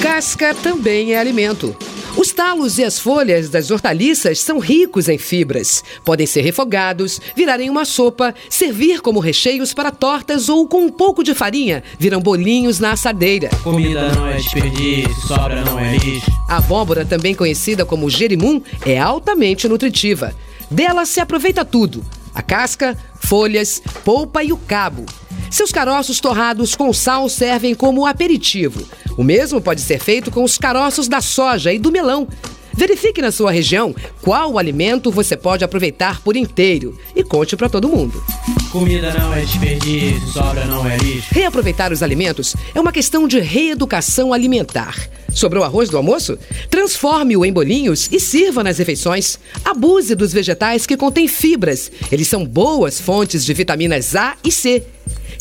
[0.00, 1.76] Casca também é alimento.
[2.16, 5.84] Os talos e as folhas das hortaliças são ricos em fibras.
[6.02, 10.88] Podem ser refogados, virar em uma sopa, servir como recheios para tortas ou com um
[10.88, 13.50] pouco de farinha, viram bolinhos na assadeira.
[13.62, 16.30] Comida não é desperdício, sobra não é lixo.
[16.48, 20.34] A abóbora, também conhecida como gerimum, é altamente nutritiva.
[20.70, 22.02] Dela se aproveita tudo:
[22.34, 25.04] a casca, folhas, polpa e o cabo.
[25.50, 28.86] Seus caroços torrados com sal servem como aperitivo.
[29.16, 32.28] O mesmo pode ser feito com os caroços da soja e do melão.
[32.76, 37.88] Verifique na sua região qual alimento você pode aproveitar por inteiro e conte para todo
[37.88, 38.22] mundo.
[38.70, 41.28] Comida não é desperdício, sobra não é lixo.
[41.32, 44.94] Reaproveitar os alimentos é uma questão de reeducação alimentar.
[45.32, 46.38] Sobrou arroz do almoço?
[46.70, 49.38] Transforme-o em bolinhos e sirva nas refeições.
[49.64, 51.90] Abuse dos vegetais que contêm fibras.
[52.12, 54.82] Eles são boas fontes de vitaminas A e C.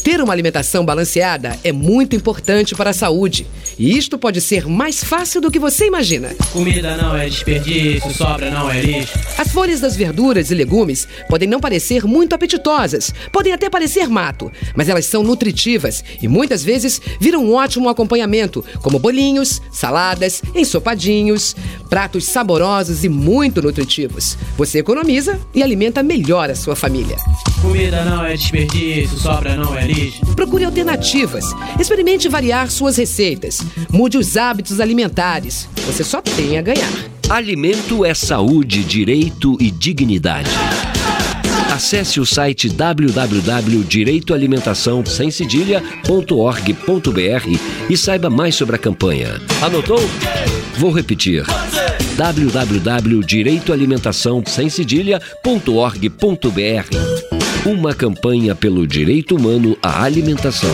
[0.05, 3.47] Ter uma alimentação balanceada é muito importante para a saúde.
[3.75, 6.29] E isto pode ser mais fácil do que você imagina.
[6.53, 9.17] Comida não é desperdício, sobra não é lixo.
[9.35, 14.51] As folhas das verduras e legumes podem não parecer muito apetitosas, podem até parecer mato,
[14.75, 21.55] mas elas são nutritivas e muitas vezes viram um ótimo acompanhamento, como bolinhos, saladas, ensopadinhos,
[21.89, 24.37] pratos saborosos e muito nutritivos.
[24.55, 27.17] Você economiza e alimenta melhor a sua família.
[27.59, 29.94] Comida não é desperdício, sobra não é lixo.
[30.35, 31.45] Procure alternativas.
[31.79, 33.61] Experimente variar suas receitas.
[33.89, 35.67] Mude os hábitos alimentares.
[35.85, 36.91] Você só tem a ganhar.
[37.29, 40.49] Alimento é saúde, direito e dignidade.
[41.71, 49.41] Acesse o site www.direitoalimentação sem cedilha.org.br e saiba mais sobre a campanha.
[49.61, 50.01] Anotou?
[50.77, 51.45] Vou repetir
[52.15, 57.34] www.direitoalimentação sem cedilha.org.br.
[57.65, 60.69] Uma campanha pelo direito humano à alimentação.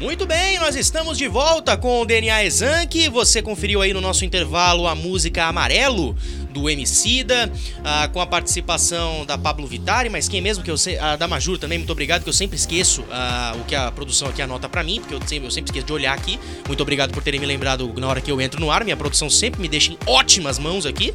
[0.00, 3.10] Muito bem, nós estamos de volta com o DNA Exank.
[3.10, 6.16] Você conferiu aí no nosso intervalo a música Amarelo
[6.56, 7.52] do Emicida,
[7.84, 11.58] ah, com a participação da Pablo Vitari, mas quem mesmo que eu sei, da Majur
[11.58, 14.82] também, muito obrigado, que eu sempre esqueço ah, o que a produção aqui anota pra
[14.82, 16.40] mim, porque eu sempre, eu sempre esqueço de olhar aqui.
[16.66, 19.28] Muito obrigado por terem me lembrado na hora que eu entro no ar, minha produção
[19.28, 21.14] sempre me deixa em ótimas mãos aqui.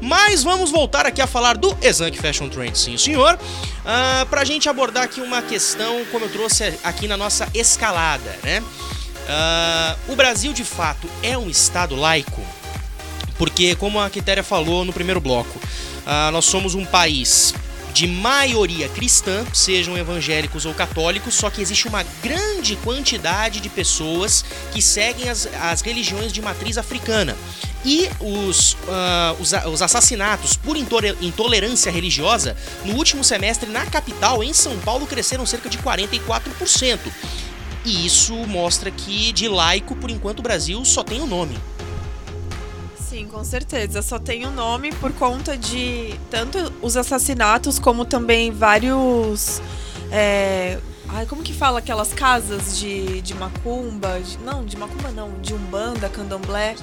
[0.00, 3.38] Mas vamos voltar aqui a falar do Exank Fashion Trend, sim senhor,
[3.86, 8.60] ah, pra gente abordar aqui uma questão, como eu trouxe aqui na nossa escalada, né?
[9.28, 12.42] Ah, o Brasil de fato é um estado laico?
[13.40, 15.58] Porque, como a Quitéria falou no primeiro bloco,
[16.04, 17.54] ah, nós somos um país
[17.94, 24.44] de maioria cristã, sejam evangélicos ou católicos, só que existe uma grande quantidade de pessoas
[24.72, 27.34] que seguem as, as religiões de matriz africana.
[27.82, 34.52] E os, ah, os, os assassinatos por intolerância religiosa no último semestre na capital, em
[34.52, 36.98] São Paulo, cresceram cerca de 44%.
[37.86, 41.58] E isso mostra que de laico, por enquanto, o Brasil só tem o nome.
[43.10, 44.02] Sim, com certeza.
[44.02, 49.60] Só tem o nome por conta de tanto os assassinatos como também vários.
[50.12, 50.78] é,
[51.12, 54.20] Ai, como que fala aquelas casas de, de macumba?
[54.20, 56.76] de- não, de macumba não, de umbanda, candomblé.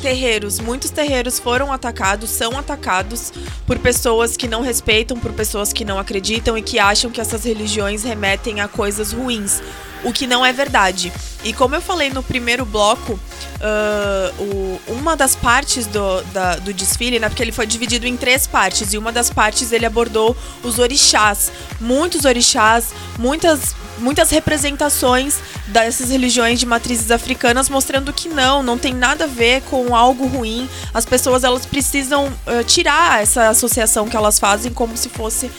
[0.00, 0.60] Terreiros.
[0.60, 3.32] Muitos terreiros foram atacados, são atacados
[3.66, 7.42] por pessoas que não respeitam, por pessoas que não acreditam e que acham que essas
[7.42, 9.60] religiões remetem a coisas ruins.
[10.04, 11.12] O que não é verdade.
[11.42, 13.18] E como eu falei no primeiro bloco,
[13.62, 17.28] ah, o- uma das partes do, da- do desfile, né?
[17.28, 21.52] Porque ele foi dividido em três partes, e uma das partes ele abordou os orixás.
[21.80, 22.86] Muitos orixás,
[23.18, 25.36] muitas, muitas representações
[25.68, 30.26] dessas religiões de matrizes africanas, mostrando que não, não tem nada a ver com algo
[30.26, 30.68] ruim.
[30.92, 35.50] As pessoas elas precisam ah, tirar essa associação que elas fazem como se fosse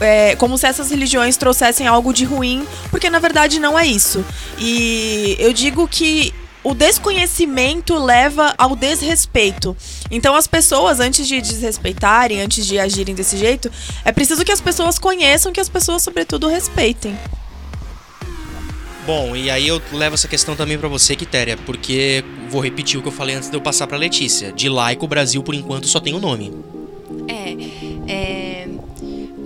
[0.00, 4.24] é, como se essas religiões trouxessem algo de ruim, porque na verdade não é isso.
[4.56, 9.76] E eu digo que o desconhecimento leva ao desrespeito.
[10.10, 13.70] Então as pessoas, antes de desrespeitarem, antes de agirem desse jeito,
[14.04, 17.16] é preciso que as pessoas conheçam, que as pessoas, sobretudo, respeitem.
[19.06, 23.02] Bom, e aí eu levo essa questão também pra você, Quitéria, porque vou repetir o
[23.02, 24.52] que eu falei antes de eu passar pra Letícia.
[24.52, 26.52] De laico, o Brasil, por enquanto, só tem o nome.
[27.26, 27.56] É,
[28.12, 28.68] é,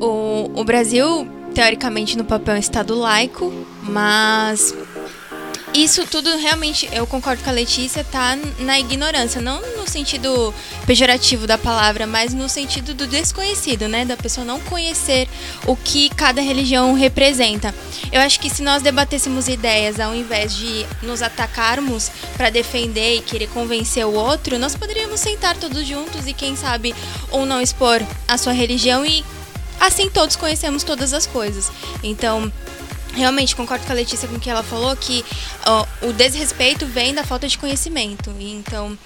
[0.01, 3.53] o, o Brasil, teoricamente, no papel é um Estado laico,
[3.85, 4.75] mas
[5.75, 10.53] isso tudo realmente, eu concordo com a Letícia, tá na ignorância, não no sentido
[10.87, 14.05] pejorativo da palavra, mas no sentido do desconhecido, né?
[14.05, 15.29] Da pessoa não conhecer
[15.67, 17.75] o que cada religião representa.
[18.11, 23.23] Eu acho que se nós debatêssemos ideias ao invés de nos atacarmos para defender e
[23.23, 26.95] querer convencer o outro, nós poderíamos sentar todos juntos e quem sabe
[27.31, 29.25] ou não expor a sua religião e
[29.81, 31.73] assim todos conhecemos todas as coisas.
[32.03, 32.53] Então,
[33.15, 35.25] Realmente, concordo com a Letícia com o que ela falou, que
[35.67, 38.35] ó, o desrespeito vem da falta de conhecimento.
[38.41, 38.97] Então,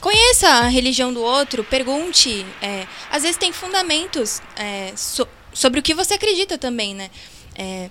[0.00, 2.44] conheça a religião do outro, pergunte.
[2.60, 7.08] é, às vezes tem fundamentos é, so- sobre o que você acredita também, né?
[7.54, 7.88] É,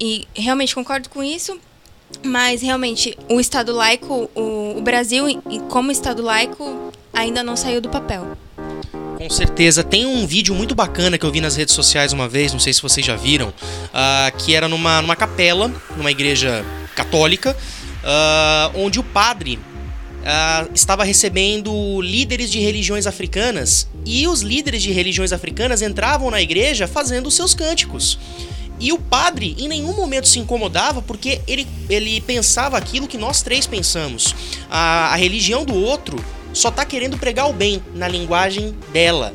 [0.00, 1.58] e realmente concordo com isso.
[2.22, 5.24] Mas realmente, o Estado laico, o, o Brasil,
[5.70, 8.36] como Estado laico, ainda não saiu do papel.
[9.22, 9.84] Com certeza.
[9.84, 12.72] Tem um vídeo muito bacana que eu vi nas redes sociais uma vez, não sei
[12.72, 13.54] se vocês já viram,
[13.94, 16.64] ah, que era numa, numa capela, numa igreja
[16.96, 17.56] católica,
[18.02, 19.60] ah, onde o padre
[20.26, 26.42] ah, estava recebendo líderes de religiões africanas e os líderes de religiões africanas entravam na
[26.42, 28.18] igreja fazendo seus cânticos.
[28.80, 33.40] E o padre em nenhum momento se incomodava porque ele, ele pensava aquilo que nós
[33.40, 34.34] três pensamos.
[34.68, 36.18] A, a religião do outro
[36.52, 39.34] só tá querendo pregar o bem na linguagem dela.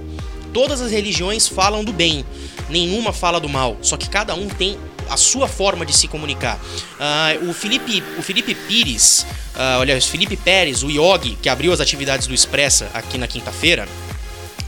[0.53, 2.25] Todas as religiões falam do bem,
[2.69, 4.77] nenhuma fala do mal, só que cada um tem
[5.09, 6.59] a sua forma de se comunicar.
[6.99, 9.25] Ah, o, Felipe, o Felipe Pires,
[9.55, 13.27] ah, olha, o Felipe Pérez, o Yogi, que abriu as atividades do Expressa aqui na
[13.27, 13.87] quinta-feira,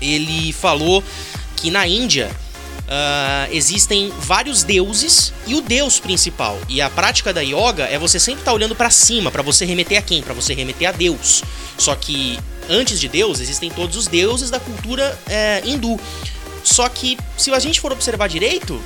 [0.01, 1.03] ele falou
[1.55, 2.30] que na Índia
[2.89, 6.59] ah, existem vários deuses e o deus principal.
[6.67, 9.99] E a prática da yoga é você sempre estar olhando para cima, para você remeter
[9.99, 10.23] a quem?
[10.23, 11.43] Para você remeter a Deus.
[11.77, 15.99] Só que antes de Deus existem todos os deuses da cultura eh, hindu.
[16.63, 18.81] Só que se a gente for observar direito,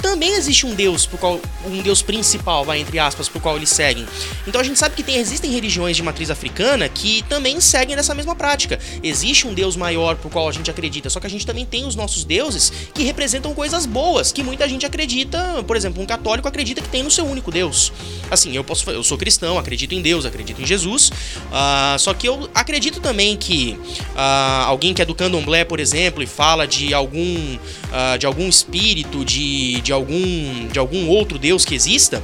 [0.00, 3.70] também existe um Deus por qual, um Deus principal, vai entre aspas, por qual eles
[3.70, 4.06] seguem.
[4.46, 8.14] Então a gente sabe que tem, existem religiões de matriz africana que também seguem dessa
[8.14, 8.78] mesma prática.
[9.02, 11.86] Existe um Deus maior por qual a gente acredita, só que a gente também tem
[11.86, 16.48] os nossos deuses que representam coisas boas, que muita gente acredita, por exemplo, um católico
[16.48, 17.92] acredita que tem no seu único Deus.
[18.30, 22.28] Assim, eu posso, eu sou cristão, acredito em Deus, acredito em Jesus, uh, só que
[22.28, 23.78] eu acredito também que
[24.14, 28.48] uh, alguém que é do candomblé, por exemplo, e fala de algum, uh, de algum
[28.48, 32.22] espírito, de, de, algum, de algum outro Deus que exista,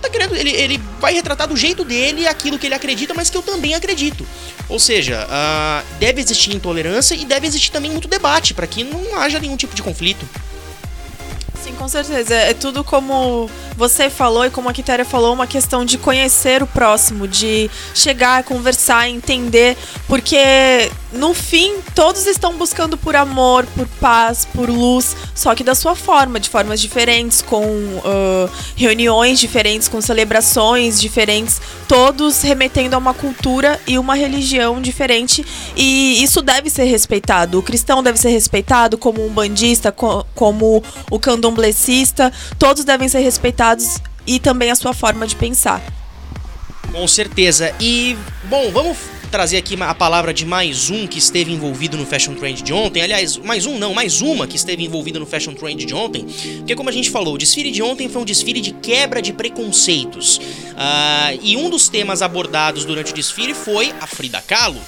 [0.00, 3.36] tá querendo, ele, ele vai retratar do jeito dele aquilo que ele acredita, mas que
[3.36, 4.26] eu também acredito.
[4.68, 5.26] Ou seja,
[5.98, 9.74] deve existir intolerância e deve existir também muito debate para que não haja nenhum tipo
[9.74, 10.28] de conflito.
[11.62, 12.34] Sim, com certeza.
[12.34, 16.66] É tudo como você falou e como a Quitéria falou, uma questão de conhecer o
[16.66, 19.76] próximo, de chegar, conversar, entender,
[20.08, 25.74] porque no fim todos estão buscando por amor, por paz, por luz, só que da
[25.74, 32.98] sua forma, de formas diferentes, com uh, reuniões diferentes, com celebrações diferentes, todos remetendo a
[32.98, 35.44] uma cultura e uma religião diferente,
[35.76, 37.58] e isso deve ser respeitado.
[37.58, 43.20] O cristão deve ser respeitado como um bandista, co como o candomblecista, todos devem ser
[43.20, 43.65] respeitados
[44.26, 45.82] e também a sua forma de pensar.
[46.92, 47.74] Com certeza.
[47.80, 48.96] E, bom, vamos
[49.30, 53.02] trazer aqui a palavra de mais um que esteve envolvido no Fashion Trend de ontem.
[53.02, 56.24] Aliás, mais um não, mais uma que esteve envolvida no Fashion Trend de ontem.
[56.58, 59.32] Porque, como a gente falou, o desfile de ontem foi um desfile de quebra de
[59.32, 60.38] preconceitos.
[60.38, 64.80] Uh, e um dos temas abordados durante o desfile foi a Frida Kahlo.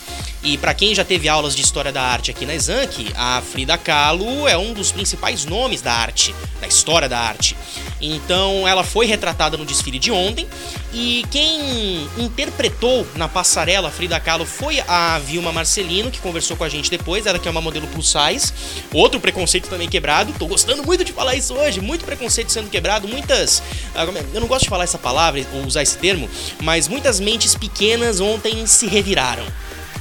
[0.42, 3.76] E para quem já teve aulas de história da arte aqui na Exanc, a Frida
[3.76, 7.56] Kahlo é um dos principais nomes da arte, da história da arte.
[8.00, 10.46] Então ela foi retratada no desfile de ontem
[10.94, 16.68] e quem interpretou na passarela Frida Kahlo foi a Vilma Marcelino, que conversou com a
[16.68, 18.52] gente depois, ela que é uma modelo plus size.
[18.92, 20.34] Outro preconceito também quebrado.
[20.38, 23.62] Tô gostando muito de falar isso hoje, muito preconceito sendo quebrado, muitas,
[23.94, 24.36] ah, é?
[24.36, 26.28] eu não gosto de falar essa palavra ou usar esse termo,
[26.62, 29.46] mas muitas mentes pequenas ontem se reviraram.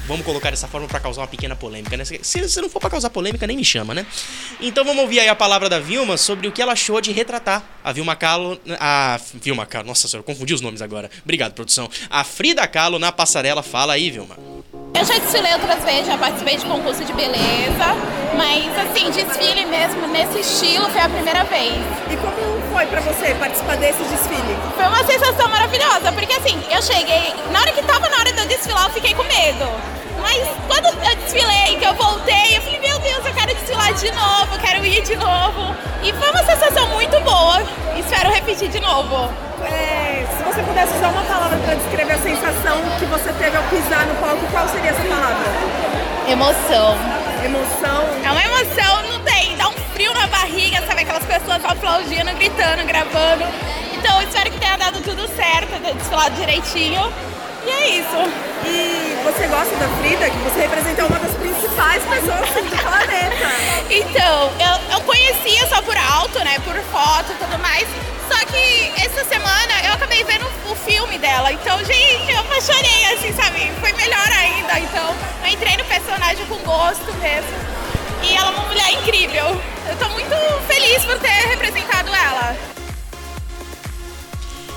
[0.07, 2.05] Vamos colocar dessa forma para causar uma pequena polêmica, né?
[2.05, 4.05] Se, se não for para causar polêmica, nem me chama, né?
[4.61, 7.63] Então vamos ouvir aí a palavra da Vilma sobre o que ela achou de retratar
[7.83, 8.59] a Vilma Kahlo.
[8.79, 11.09] A Vilma Kahlo, nossa senhora, confundi os nomes agora.
[11.23, 11.89] Obrigado, produção.
[12.09, 13.61] A Frida Kahlo na passarela.
[13.61, 14.37] Fala aí, Vilma.
[14.93, 17.85] Eu já desfilei outras vezes, já participei de concurso de beleza,
[18.35, 21.75] mas assim, desfile mesmo nesse estilo foi a primeira vez.
[22.11, 24.55] E como foi para você participar desse desfile?
[24.75, 28.37] Foi uma sensação maravilhosa, porque assim, eu cheguei, na hora que tava na hora de
[28.37, 29.67] eu desfilar, eu fiquei com medo.
[30.21, 34.11] Mas quando eu desfilei, que eu voltei, eu falei, meu Deus, eu quero desfilar de
[34.11, 35.75] novo, quero ir de novo.
[36.03, 37.63] E foi uma sensação muito boa.
[37.97, 39.27] Espero repetir de novo.
[39.65, 43.63] É, se você pudesse usar uma palavra para descrever a sensação que você teve ao
[43.63, 45.47] pisar no palco, qual seria essa palavra?
[46.29, 47.26] Emoção.
[47.47, 48.03] Emoção?
[48.25, 49.55] É uma emoção, não tem.
[49.55, 51.03] Dá um frio na barriga, sabe?
[51.03, 53.45] Aquelas pessoas aplaudindo, gritando, gravando.
[53.93, 57.01] Então, espero que tenha dado tudo certo, desfilado direitinho.
[57.65, 58.17] E é isso.
[58.65, 63.35] E você gosta da Frida, que você representa uma das principais pessoas assim, do planeta.
[63.91, 66.59] Então, eu, eu conhecia só por alto, né?
[66.59, 67.87] Por foto e tudo mais.
[68.27, 71.51] Só que essa semana eu acabei vendo o filme dela.
[71.51, 73.71] Então, gente, eu apaixonei, assim, sabe?
[73.79, 74.79] Foi melhor ainda.
[74.79, 77.77] Então, eu entrei no personagem com gosto mesmo.
[78.23, 79.61] E ela é uma mulher incrível.
[79.89, 80.35] Eu tô muito
[80.67, 82.55] feliz por ter representado ela.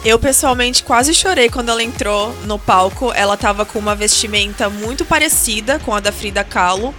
[0.04, 3.12] Eu pessoalmente quase chorei quando ela entrou no palco.
[3.12, 6.94] Ela tava com uma vestimenta muito parecida com a da Frida Kahlo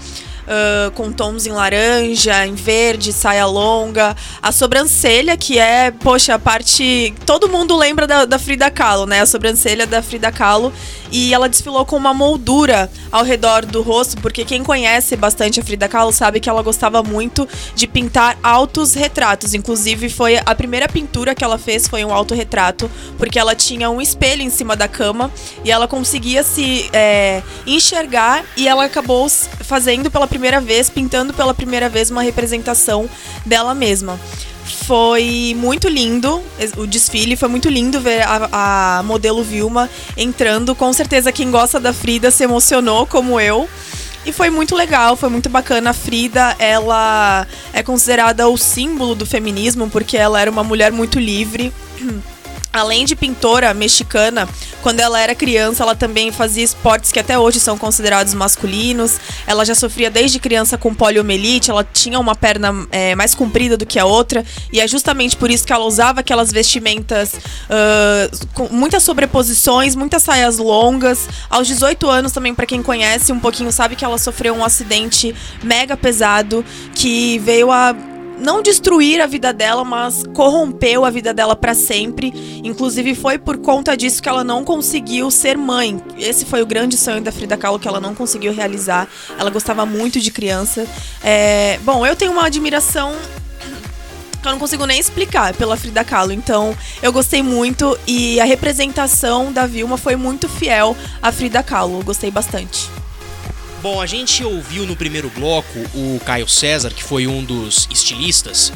[0.95, 4.16] com tons em laranja, em verde, saia longa.
[4.41, 7.14] A sobrancelha, que é, poxa, a parte.
[7.26, 9.22] Todo mundo lembra da, da Frida Kahlo, né?
[9.22, 10.74] A sobrancelha da Frida Kahlo.
[11.12, 15.64] E ela desfilou com uma moldura ao redor do rosto, porque quem conhece bastante a
[15.64, 19.54] Frida Kahlo sabe que ela gostava muito de pintar altos retratos.
[19.54, 24.02] Inclusive, foi a primeira pintura que ela fez foi um autorretrato, porque ela tinha um
[24.02, 25.30] espelho em cima da cama
[25.66, 29.30] e ela conseguia se é, enxergar e ela acabou
[29.64, 33.07] fazendo pela primeira vez, pintando pela primeira vez uma representação
[33.45, 34.19] dela mesma.
[34.87, 36.41] Foi muito lindo
[36.77, 39.87] o desfile, foi muito lindo ver a, a modelo Vilma
[40.17, 40.73] entrando.
[40.73, 43.69] Com certeza quem gosta da Frida se emocionou, como eu.
[44.25, 45.91] E foi muito legal, foi muito bacana.
[45.91, 51.19] A Frida, ela é considerada o símbolo do feminismo porque ela era uma mulher muito
[51.19, 51.71] livre.
[52.74, 54.47] Além de pintora mexicana,
[54.82, 59.19] quando ela era criança, ela também fazia esportes que até hoje são considerados masculinos.
[59.45, 63.86] Ela já sofria desde criança com poliomielite, ela tinha uma perna é, mais comprida do
[63.86, 68.69] que a outra, e é justamente por isso que ela usava aquelas vestimentas uh, com
[68.69, 71.28] muitas sobreposições, muitas saias longas.
[71.49, 75.36] Aos 18 anos, também, para quem conhece um pouquinho, sabe que ela sofreu um acidente
[75.61, 76.63] mega pesado
[76.95, 77.93] que veio a
[78.41, 82.61] não destruir a vida dela, mas corrompeu a vida dela para sempre.
[82.63, 86.01] Inclusive foi por conta disso que ela não conseguiu ser mãe.
[86.17, 89.07] Esse foi o grande sonho da Frida Kahlo que ela não conseguiu realizar.
[89.37, 90.85] Ela gostava muito de criança.
[91.23, 93.15] É, bom, eu tenho uma admiração
[94.41, 96.31] que eu não consigo nem explicar pela Frida Kahlo.
[96.31, 101.99] Então, eu gostei muito e a representação da Vilma foi muito fiel à Frida Kahlo.
[101.99, 103.01] Eu gostei bastante.
[103.82, 108.71] Bom, a gente ouviu no primeiro bloco o Caio César, que foi um dos estilistas,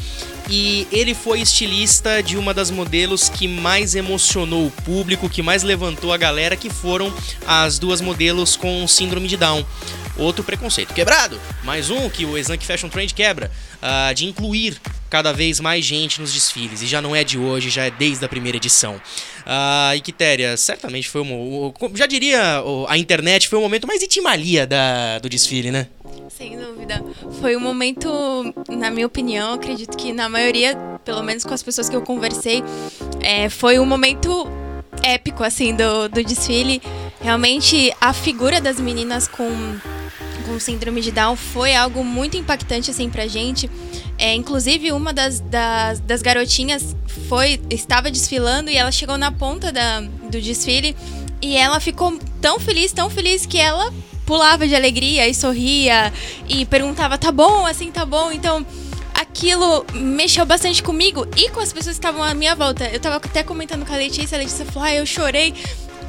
[0.50, 5.62] e ele foi estilista de uma das modelos que mais emocionou o público, que mais
[5.62, 7.14] levantou a galera, que foram
[7.46, 9.64] as duas modelos com síndrome de Down.
[10.16, 14.76] Outro preconceito quebrado, mais um que o Exank Fashion Trend quebra, uh, de incluir
[15.08, 16.82] cada vez mais gente nos desfiles.
[16.82, 19.00] E já não é de hoje, já é desde a primeira edição.
[19.44, 21.72] A uh, Quitéria, certamente foi um.
[21.94, 25.86] Já diria a internet, foi o momento mais itimalia da, do desfile, né?
[26.28, 27.02] Sem dúvida.
[27.40, 28.08] Foi um momento,
[28.68, 32.62] na minha opinião, acredito que na maioria, pelo menos com as pessoas que eu conversei,
[33.20, 34.46] é, foi um momento
[35.02, 36.82] épico, assim, do, do desfile.
[37.20, 39.48] Realmente, a figura das meninas com
[40.46, 43.68] com síndrome de Down foi algo muito impactante assim pra gente.
[44.16, 46.96] É, inclusive uma das, das, das, garotinhas
[47.28, 50.96] foi estava desfilando e ela chegou na ponta da, do desfile
[51.42, 53.92] e ela ficou tão feliz, tão feliz que ela
[54.24, 56.12] pulava de alegria e sorria
[56.48, 58.30] e perguntava tá bom, assim tá bom.
[58.30, 58.64] Então
[59.14, 62.88] aquilo mexeu bastante comigo e com as pessoas que estavam à minha volta.
[62.88, 65.52] Eu tava até comentando com a Letícia, a Letícia falou: ah, eu chorei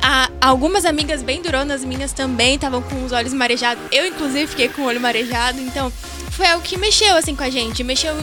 [0.02, 3.84] a, algumas amigas bem duronas minhas também estavam com os olhos marejados.
[3.92, 5.60] Eu, inclusive, fiquei com o olho marejado.
[5.60, 5.92] Então,
[6.32, 7.84] foi algo que mexeu, assim, com a gente.
[7.84, 8.16] Mexeu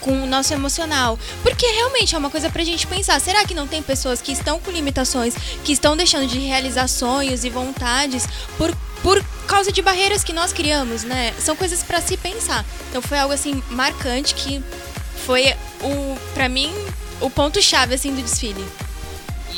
[0.00, 1.18] com o nosso emocional.
[1.42, 3.20] Porque realmente é uma coisa pra gente pensar.
[3.20, 5.34] Será que não tem pessoas que estão com limitações,
[5.64, 8.26] que estão deixando de realizar sonhos e vontades
[8.56, 11.32] por, por causa de barreiras que nós criamos, né?
[11.38, 12.64] São coisas para se pensar.
[12.88, 14.62] Então foi algo assim marcante que
[15.26, 16.72] foi o para mim
[17.20, 18.64] o ponto chave assim do desfile.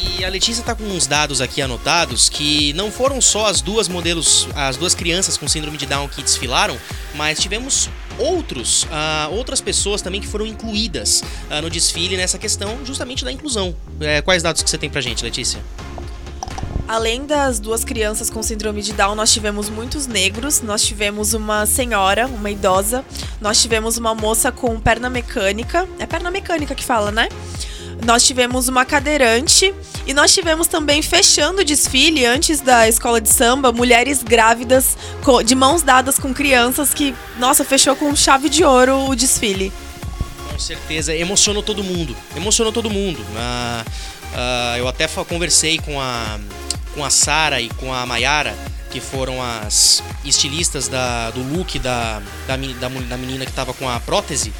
[0.02, 3.88] E a Letícia tá com uns dados aqui anotados que não foram só as duas
[3.88, 6.76] modelos, as duas crianças com síndrome de Down que desfilaram,
[7.14, 7.88] mas tivemos
[8.18, 13.30] outros, uh, outras pessoas também que foram incluídas uh, no desfile nessa questão justamente da
[13.30, 13.74] inclusão.
[14.00, 15.60] É, quais dados que você tem pra gente, Letícia?
[16.88, 21.64] Além das duas crianças com síndrome de Down, nós tivemos muitos negros, nós tivemos uma
[21.64, 23.04] senhora, uma idosa,
[23.40, 25.88] nós tivemos uma moça com perna mecânica.
[25.98, 27.28] É perna mecânica que fala, né?
[28.04, 29.72] Nós tivemos uma cadeirante
[30.06, 34.96] e nós tivemos também, fechando o desfile, antes da escola de samba, mulheres grávidas
[35.44, 39.72] de mãos dadas com crianças que, nossa, fechou com chave de ouro o desfile.
[40.50, 42.16] Com certeza, emocionou todo mundo.
[42.36, 43.20] Emocionou todo mundo.
[43.20, 46.40] Uh, eu até conversei com a,
[46.94, 48.56] com a Sara e com a Mayara,
[48.90, 53.88] que foram as estilistas da, do look da, da, da, da menina que estava com
[53.88, 54.52] a prótese.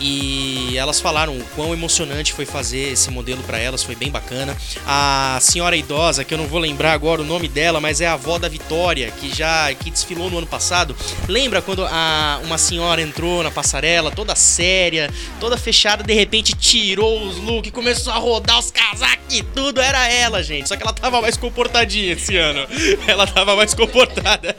[0.00, 4.56] E elas falaram o quão emocionante foi fazer esse modelo para elas, foi bem bacana.
[4.86, 8.14] A senhora idosa, que eu não vou lembrar agora o nome dela, mas é a
[8.14, 10.96] avó da Vitória, que já que desfilou no ano passado.
[11.28, 17.26] Lembra quando a, uma senhora entrou na passarela, toda séria, toda fechada, de repente tirou
[17.26, 20.68] os looks, começou a rodar os casacos e tudo, era ela, gente.
[20.68, 22.66] Só que ela tava mais comportadinha esse ano.
[23.06, 24.56] Ela tava mais comportada.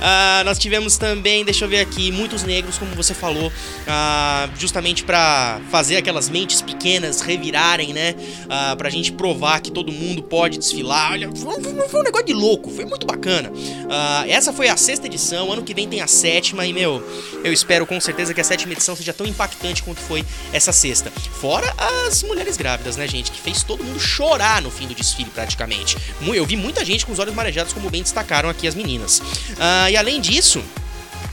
[0.00, 3.52] Ah, nós tivemos também, deixa eu ver aqui, muitos negros, como você falou,
[3.86, 4.71] ah, justamente
[5.04, 8.14] para fazer aquelas mentes pequenas revirarem, né?
[8.44, 11.12] Uh, pra gente provar que todo mundo pode desfilar.
[11.12, 13.50] Olha, foi, foi um negócio de louco, foi muito bacana.
[13.50, 17.02] Uh, essa foi a sexta edição, ano que vem tem a sétima, e meu,
[17.44, 21.10] eu espero com certeza que a sétima edição seja tão impactante quanto foi essa sexta.
[21.10, 21.74] Fora
[22.06, 23.30] as mulheres grávidas, né, gente?
[23.30, 25.96] Que fez todo mundo chorar no fim do desfile, praticamente.
[26.22, 29.18] Eu vi muita gente com os olhos marejados, como bem destacaram aqui as meninas.
[29.18, 30.62] Uh, e além disso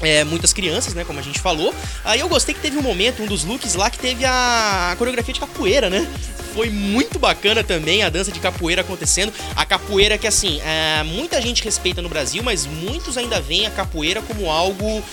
[0.02, 1.04] é, muitas crianças, né?
[1.04, 1.74] Como a gente falou.
[2.04, 4.96] Aí eu gostei que teve um momento, um dos looks lá, que teve a, a
[4.96, 6.08] coreografia de capoeira, né?
[6.54, 9.32] Foi muito bacana também a dança de capoeira acontecendo.
[9.56, 13.72] A capoeira que, assim, é, muita gente respeita no Brasil, mas muitos ainda veem a
[13.72, 15.04] capoeira como algo.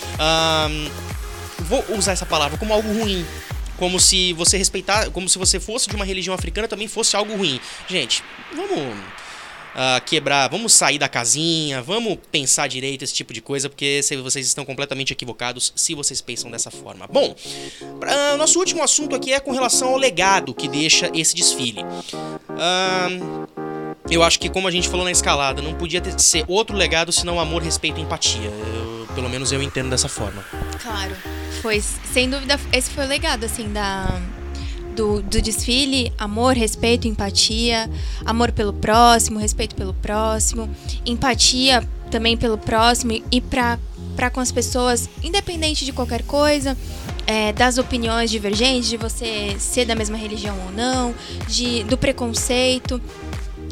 [1.60, 3.24] vou usar essa palavra, como algo ruim
[3.76, 7.36] como se você respeitar, como se você fosse de uma religião africana também fosse algo
[7.36, 7.60] ruim.
[7.86, 8.24] Gente,
[8.54, 8.96] vamos
[9.76, 14.46] uh, quebrar, vamos sair da casinha, vamos pensar direito esse tipo de coisa, porque vocês
[14.46, 17.06] estão completamente equivocados se vocês pensam dessa forma.
[17.06, 17.36] Bom,
[18.00, 21.82] pra, nosso último assunto aqui é com relação ao legado que deixa esse desfile.
[21.82, 23.46] Uh,
[24.08, 27.12] eu acho que, como a gente falou na escalada, não podia ter, ser outro legado
[27.12, 28.50] senão amor, respeito e empatia.
[28.50, 30.44] Eu, pelo menos eu entendo dessa forma.
[30.80, 31.16] Claro.
[31.60, 34.20] Foi, sem dúvida, esse foi o legado, assim, da,
[34.96, 37.88] do, do desfile, amor, respeito, empatia,
[38.24, 40.68] amor pelo próximo, respeito pelo próximo,
[41.04, 43.78] empatia também pelo próximo e para
[44.16, 46.74] para com as pessoas, independente de qualquer coisa.
[47.26, 51.14] é, das opiniões divergentes, de você ser da mesma religião ou não,
[51.48, 53.02] de, do preconceito.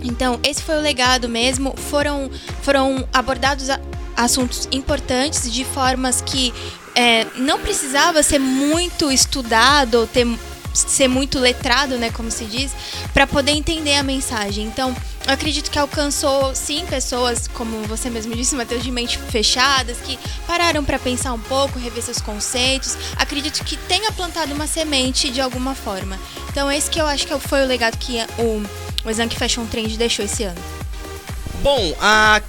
[0.02, 1.74] Então, esse foi o legado mesmo.
[1.76, 2.30] Foram,
[2.62, 3.80] foram abordados a,
[4.16, 6.52] assuntos importantes de formas que
[6.94, 10.26] é, não precisava ser muito estudado ou ter
[10.74, 12.72] ser muito letrado, né, como se diz,
[13.12, 14.66] para poder entender a mensagem.
[14.66, 14.94] Então,
[15.26, 20.18] eu acredito que alcançou sim pessoas, como você mesmo disse, Matheus, de mente fechadas, que
[20.46, 22.96] pararam para pensar um pouco, rever seus conceitos.
[23.16, 26.18] Acredito que tenha plantado uma semente de alguma forma.
[26.50, 28.62] Então, esse que eu acho que foi o legado que o,
[29.06, 30.60] o Exank Fashion Trend deixou esse ano.
[31.62, 32.42] Bom, a...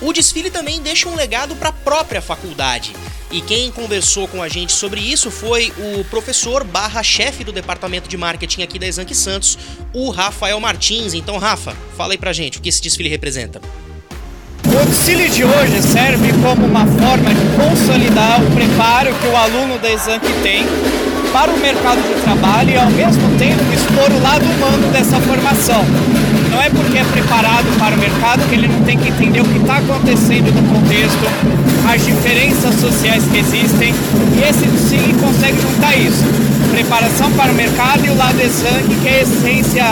[0.00, 2.94] o desfile também deixa um legado para a própria faculdade.
[3.32, 8.06] E quem conversou com a gente sobre isso foi o professor barra chefe do departamento
[8.06, 9.58] de marketing aqui da Exanque Santos,
[9.94, 11.14] o Rafael Martins.
[11.14, 13.58] Então, Rafa, fala aí pra gente o que esse desfile representa.
[14.66, 19.78] O desfile de hoje serve como uma forma de consolidar o preparo que o aluno
[19.78, 20.66] da Exanque tem
[21.32, 25.82] para o mercado de trabalho e ao mesmo tempo expor o lado humano dessa formação.
[26.62, 29.44] Não é porque é preparado para o mercado que ele não tem que entender o
[29.44, 31.26] que está acontecendo no contexto,
[31.92, 36.22] as diferenças sociais que existem, e esse sim consegue juntar isso.
[36.70, 39.84] Preparação para o mercado e o lado exangue, que é a essência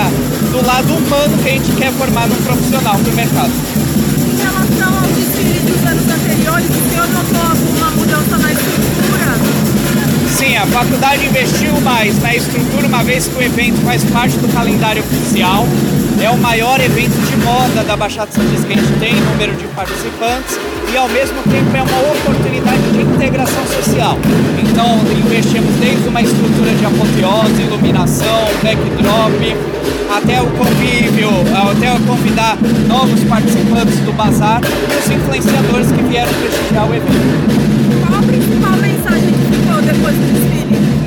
[0.53, 3.53] do lado humano que a gente quer formar num profissional para o mercado.
[4.31, 9.71] Em relação ao desfile dos anos anteriores, o senhor notou alguma mudança na estrutura?
[10.39, 14.47] Sim, a faculdade investiu mais na estrutura, uma vez que o evento faz parte do
[14.55, 15.67] calendário oficial.
[16.23, 19.65] É o maior evento de moda da Baixada Santista que a gente tem, número de
[19.69, 20.59] participantes,
[20.93, 24.19] e ao mesmo tempo é uma oportunidade de integração social.
[24.59, 29.57] Então, investimos desde uma estrutura de apoteose, iluminação, backdrop,
[30.15, 36.87] até o convívio, até convidar novos participantes do bazar e os influenciadores que vieram prestigiar
[36.87, 38.07] o evento.
[38.07, 41.00] Qual a principal mensagem que ficou depois do desfile?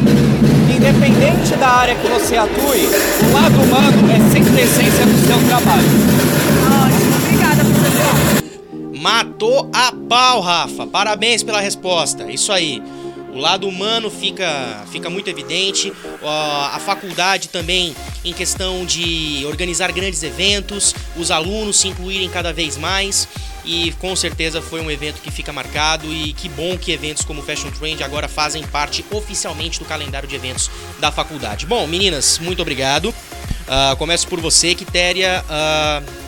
[0.84, 2.89] Independente da área que você atue,
[3.25, 5.88] o lado humano é sempre a essência do seu trabalho.
[6.84, 8.99] Ótimo, obrigada, professor.
[8.99, 10.86] Matou a pau, Rafa.
[10.86, 12.29] Parabéns pela resposta.
[12.29, 12.84] Isso aí.
[13.34, 15.93] O lado humano fica, fica muito evidente.
[16.21, 22.75] a faculdade também, em questão de organizar grandes eventos, os alunos se incluírem cada vez
[22.75, 23.25] mais.
[23.66, 26.11] E com certeza foi um evento que fica marcado.
[26.11, 30.36] E que bom que eventos como Fashion Trend agora fazem parte oficialmente do calendário de
[30.36, 31.66] eventos da faculdade.
[31.66, 33.09] Bom, meninas, muito obrigado.
[33.09, 35.43] Uh, começo por você, Quitéria.
[35.47, 36.24] Uh,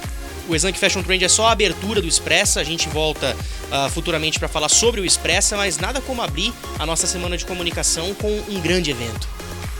[0.47, 2.59] o Exank Fashion Trend é só a abertura do Expressa.
[2.59, 3.35] A gente volta
[3.71, 7.45] uh, futuramente para falar sobre o Expressa, mas nada como abrir a nossa semana de
[7.45, 9.27] comunicação com um grande evento.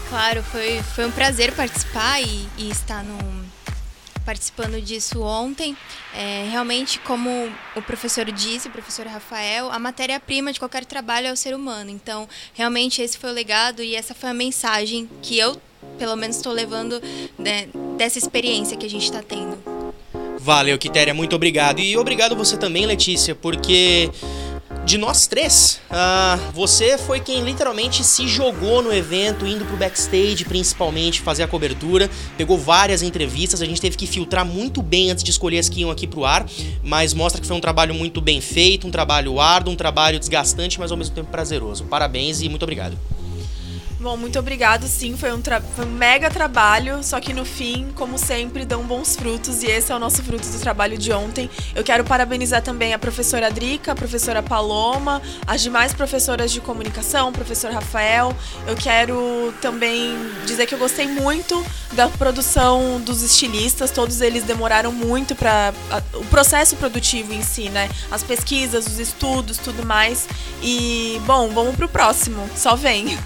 [0.10, 3.45] Claro, foi, foi um prazer participar e, e estar no,
[4.26, 5.78] participando disso ontem.
[6.14, 7.30] É, realmente, como
[7.76, 11.92] o professor disse, o professor Rafael, a matéria-prima de qualquer trabalho é o ser humano.
[11.92, 15.62] Então, realmente, esse foi o legado e essa foi a mensagem que eu,
[16.00, 17.02] pelo menos, estou levando
[17.38, 17.68] né,
[17.98, 19.58] dessa experiência que a gente está tendo.
[20.40, 21.80] Valeu, Quitéria, muito obrigado.
[21.80, 24.12] E obrigado você também, Letícia, porque
[24.86, 30.46] de nós três, uh, você foi quem literalmente se jogou no evento, indo pro backstage
[30.46, 35.24] principalmente, fazer a cobertura, pegou várias entrevistas, a gente teve que filtrar muito bem antes
[35.24, 36.46] de escolher as que iam aqui pro ar,
[36.84, 40.80] mas mostra que foi um trabalho muito bem feito, um trabalho árduo, um trabalho desgastante,
[40.80, 41.86] mas ao mesmo tempo prazeroso.
[41.86, 42.96] Parabéns e muito obrigado.
[44.06, 45.18] Bom, muito obrigado, sim.
[45.18, 45.42] Foi um,
[45.76, 49.92] foi um mega trabalho, só que no fim, como sempre, dão bons frutos e esse
[49.92, 51.50] é o nosso fruto do trabalho de ontem.
[51.74, 57.30] Eu quero parabenizar também a professora Drica, a professora Paloma, as demais professoras de comunicação,
[57.30, 58.32] o professor Rafael.
[58.68, 64.92] Eu quero também dizer que eu gostei muito da produção dos estilistas, todos eles demoraram
[64.92, 65.74] muito para
[66.14, 67.90] o processo produtivo em si, né?
[68.12, 70.28] As pesquisas, os estudos, tudo mais.
[70.62, 72.48] E, bom, vamos pro próximo.
[72.56, 73.18] Só vem.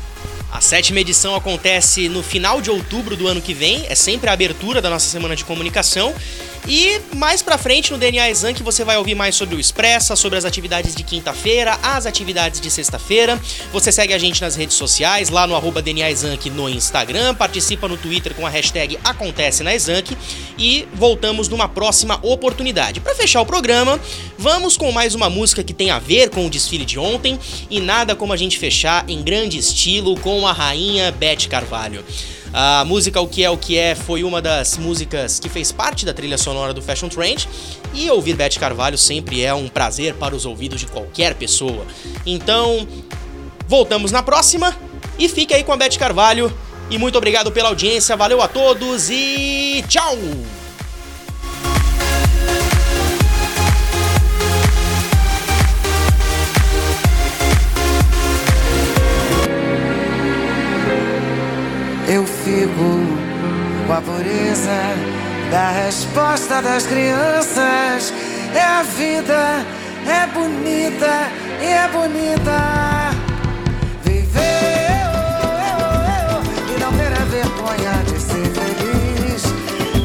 [0.52, 4.34] A sétima edição acontece no final de outubro do ano que vem, é sempre a
[4.34, 6.14] abertura da nossa semana de comunicação.
[6.68, 10.38] E mais pra frente no DNA que você vai ouvir mais sobre o Expressa, sobre
[10.38, 13.39] as atividades de quinta-feira, as atividades de sexta-feira.
[13.72, 17.88] Você segue a gente nas redes sociais, lá no arroba DNA Exanc no Instagram, participa
[17.88, 20.16] no Twitter com a hashtag Acontece na Exanc
[20.57, 22.99] e voltamos numa próxima oportunidade.
[22.99, 23.99] Para fechar o programa,
[24.38, 27.39] vamos com mais uma música que tem a ver com o desfile de ontem
[27.70, 32.03] e nada como a gente fechar em grande estilo com a rainha Beth Carvalho.
[32.54, 36.06] A música O Que É O Que É foi uma das músicas que fez parte
[36.06, 37.47] da trilha sonora do Fashion Trend
[37.93, 41.86] e ouvir Beth Carvalho sempre é um prazer para os ouvidos de qualquer pessoa.
[42.26, 42.88] Então,
[43.68, 44.76] voltamos na próxima
[45.18, 46.52] e fique aí com a Beth Carvalho.
[46.89, 50.18] E muito obrigado pela audiência, valeu a todos e tchau!
[62.26, 63.05] Fico
[63.86, 64.82] com a pureza
[65.51, 68.12] da resposta das crianças.
[68.55, 69.64] É a vida,
[70.07, 71.30] é bonita
[71.62, 73.12] e é bonita.
[74.03, 74.89] Viver
[76.68, 79.43] e não ter a vergonha de ser feliz.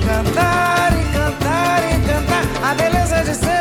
[0.07, 3.54] Cantar e cantar e cantar a beleza de ser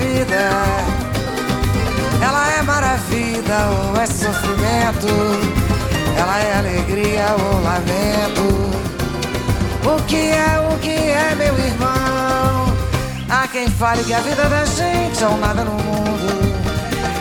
[0.00, 0.50] vida.
[2.22, 5.08] Ela é maravilha ou é sofrimento.
[6.16, 8.70] Ela é alegria ou lamento.
[9.84, 12.74] O que é, o que é, meu irmão?
[13.28, 16.50] Há quem fale que a vida da gente é um nada no mundo.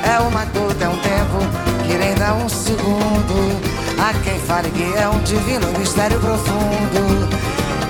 [0.03, 1.37] É uma gota, é um tempo
[1.85, 3.59] que nem dá um segundo.
[3.99, 7.29] Há quem fale que é um divino mistério profundo.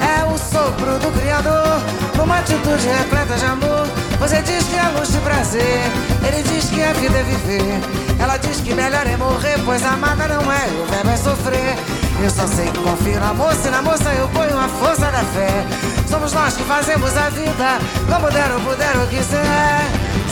[0.01, 1.81] É o sopro do Criador,
[2.17, 3.98] numa atitude repleta de amor.
[4.19, 5.81] Você diz que é luz de prazer,
[6.27, 7.79] ele diz que a vida é viver.
[8.19, 11.75] Ela diz que melhor é morrer, pois amada não é, o verbo é sofrer.
[12.21, 15.23] Eu só sei que confio na moça e na moça eu ponho a força da
[15.23, 15.65] fé.
[16.09, 19.87] Somos nós que fazemos a vida, como der ou puder ou quiser.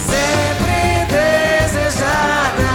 [0.05, 2.71] Sempre desejada,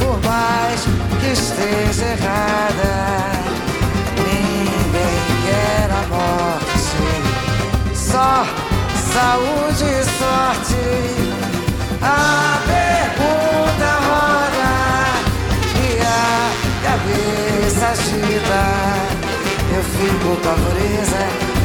[0.00, 0.80] por mais
[1.20, 3.30] que esteja errada.
[4.16, 8.44] Ninguém quer a morte, só
[9.12, 9.97] saúde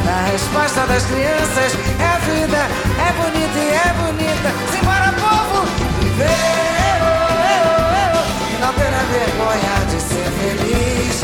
[0.04, 1.72] Na resposta das crianças.
[1.98, 2.58] É vida,
[2.98, 4.52] é bonita e é bonita.
[4.70, 5.66] Simbora, povo!
[6.00, 11.16] Viver, oh, oh, oh, e não ter a vergonha de ser feliz.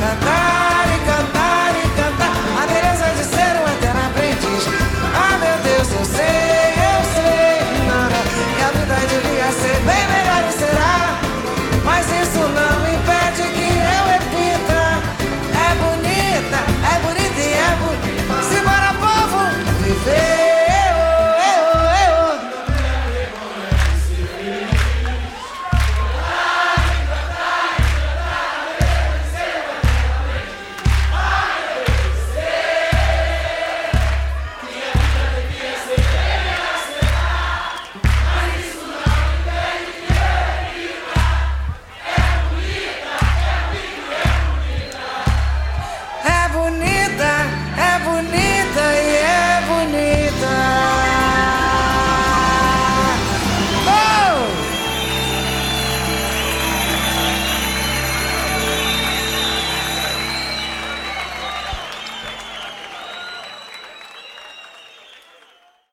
[0.00, 1.27] Cantar e cantar.
[20.08, 20.37] Hey!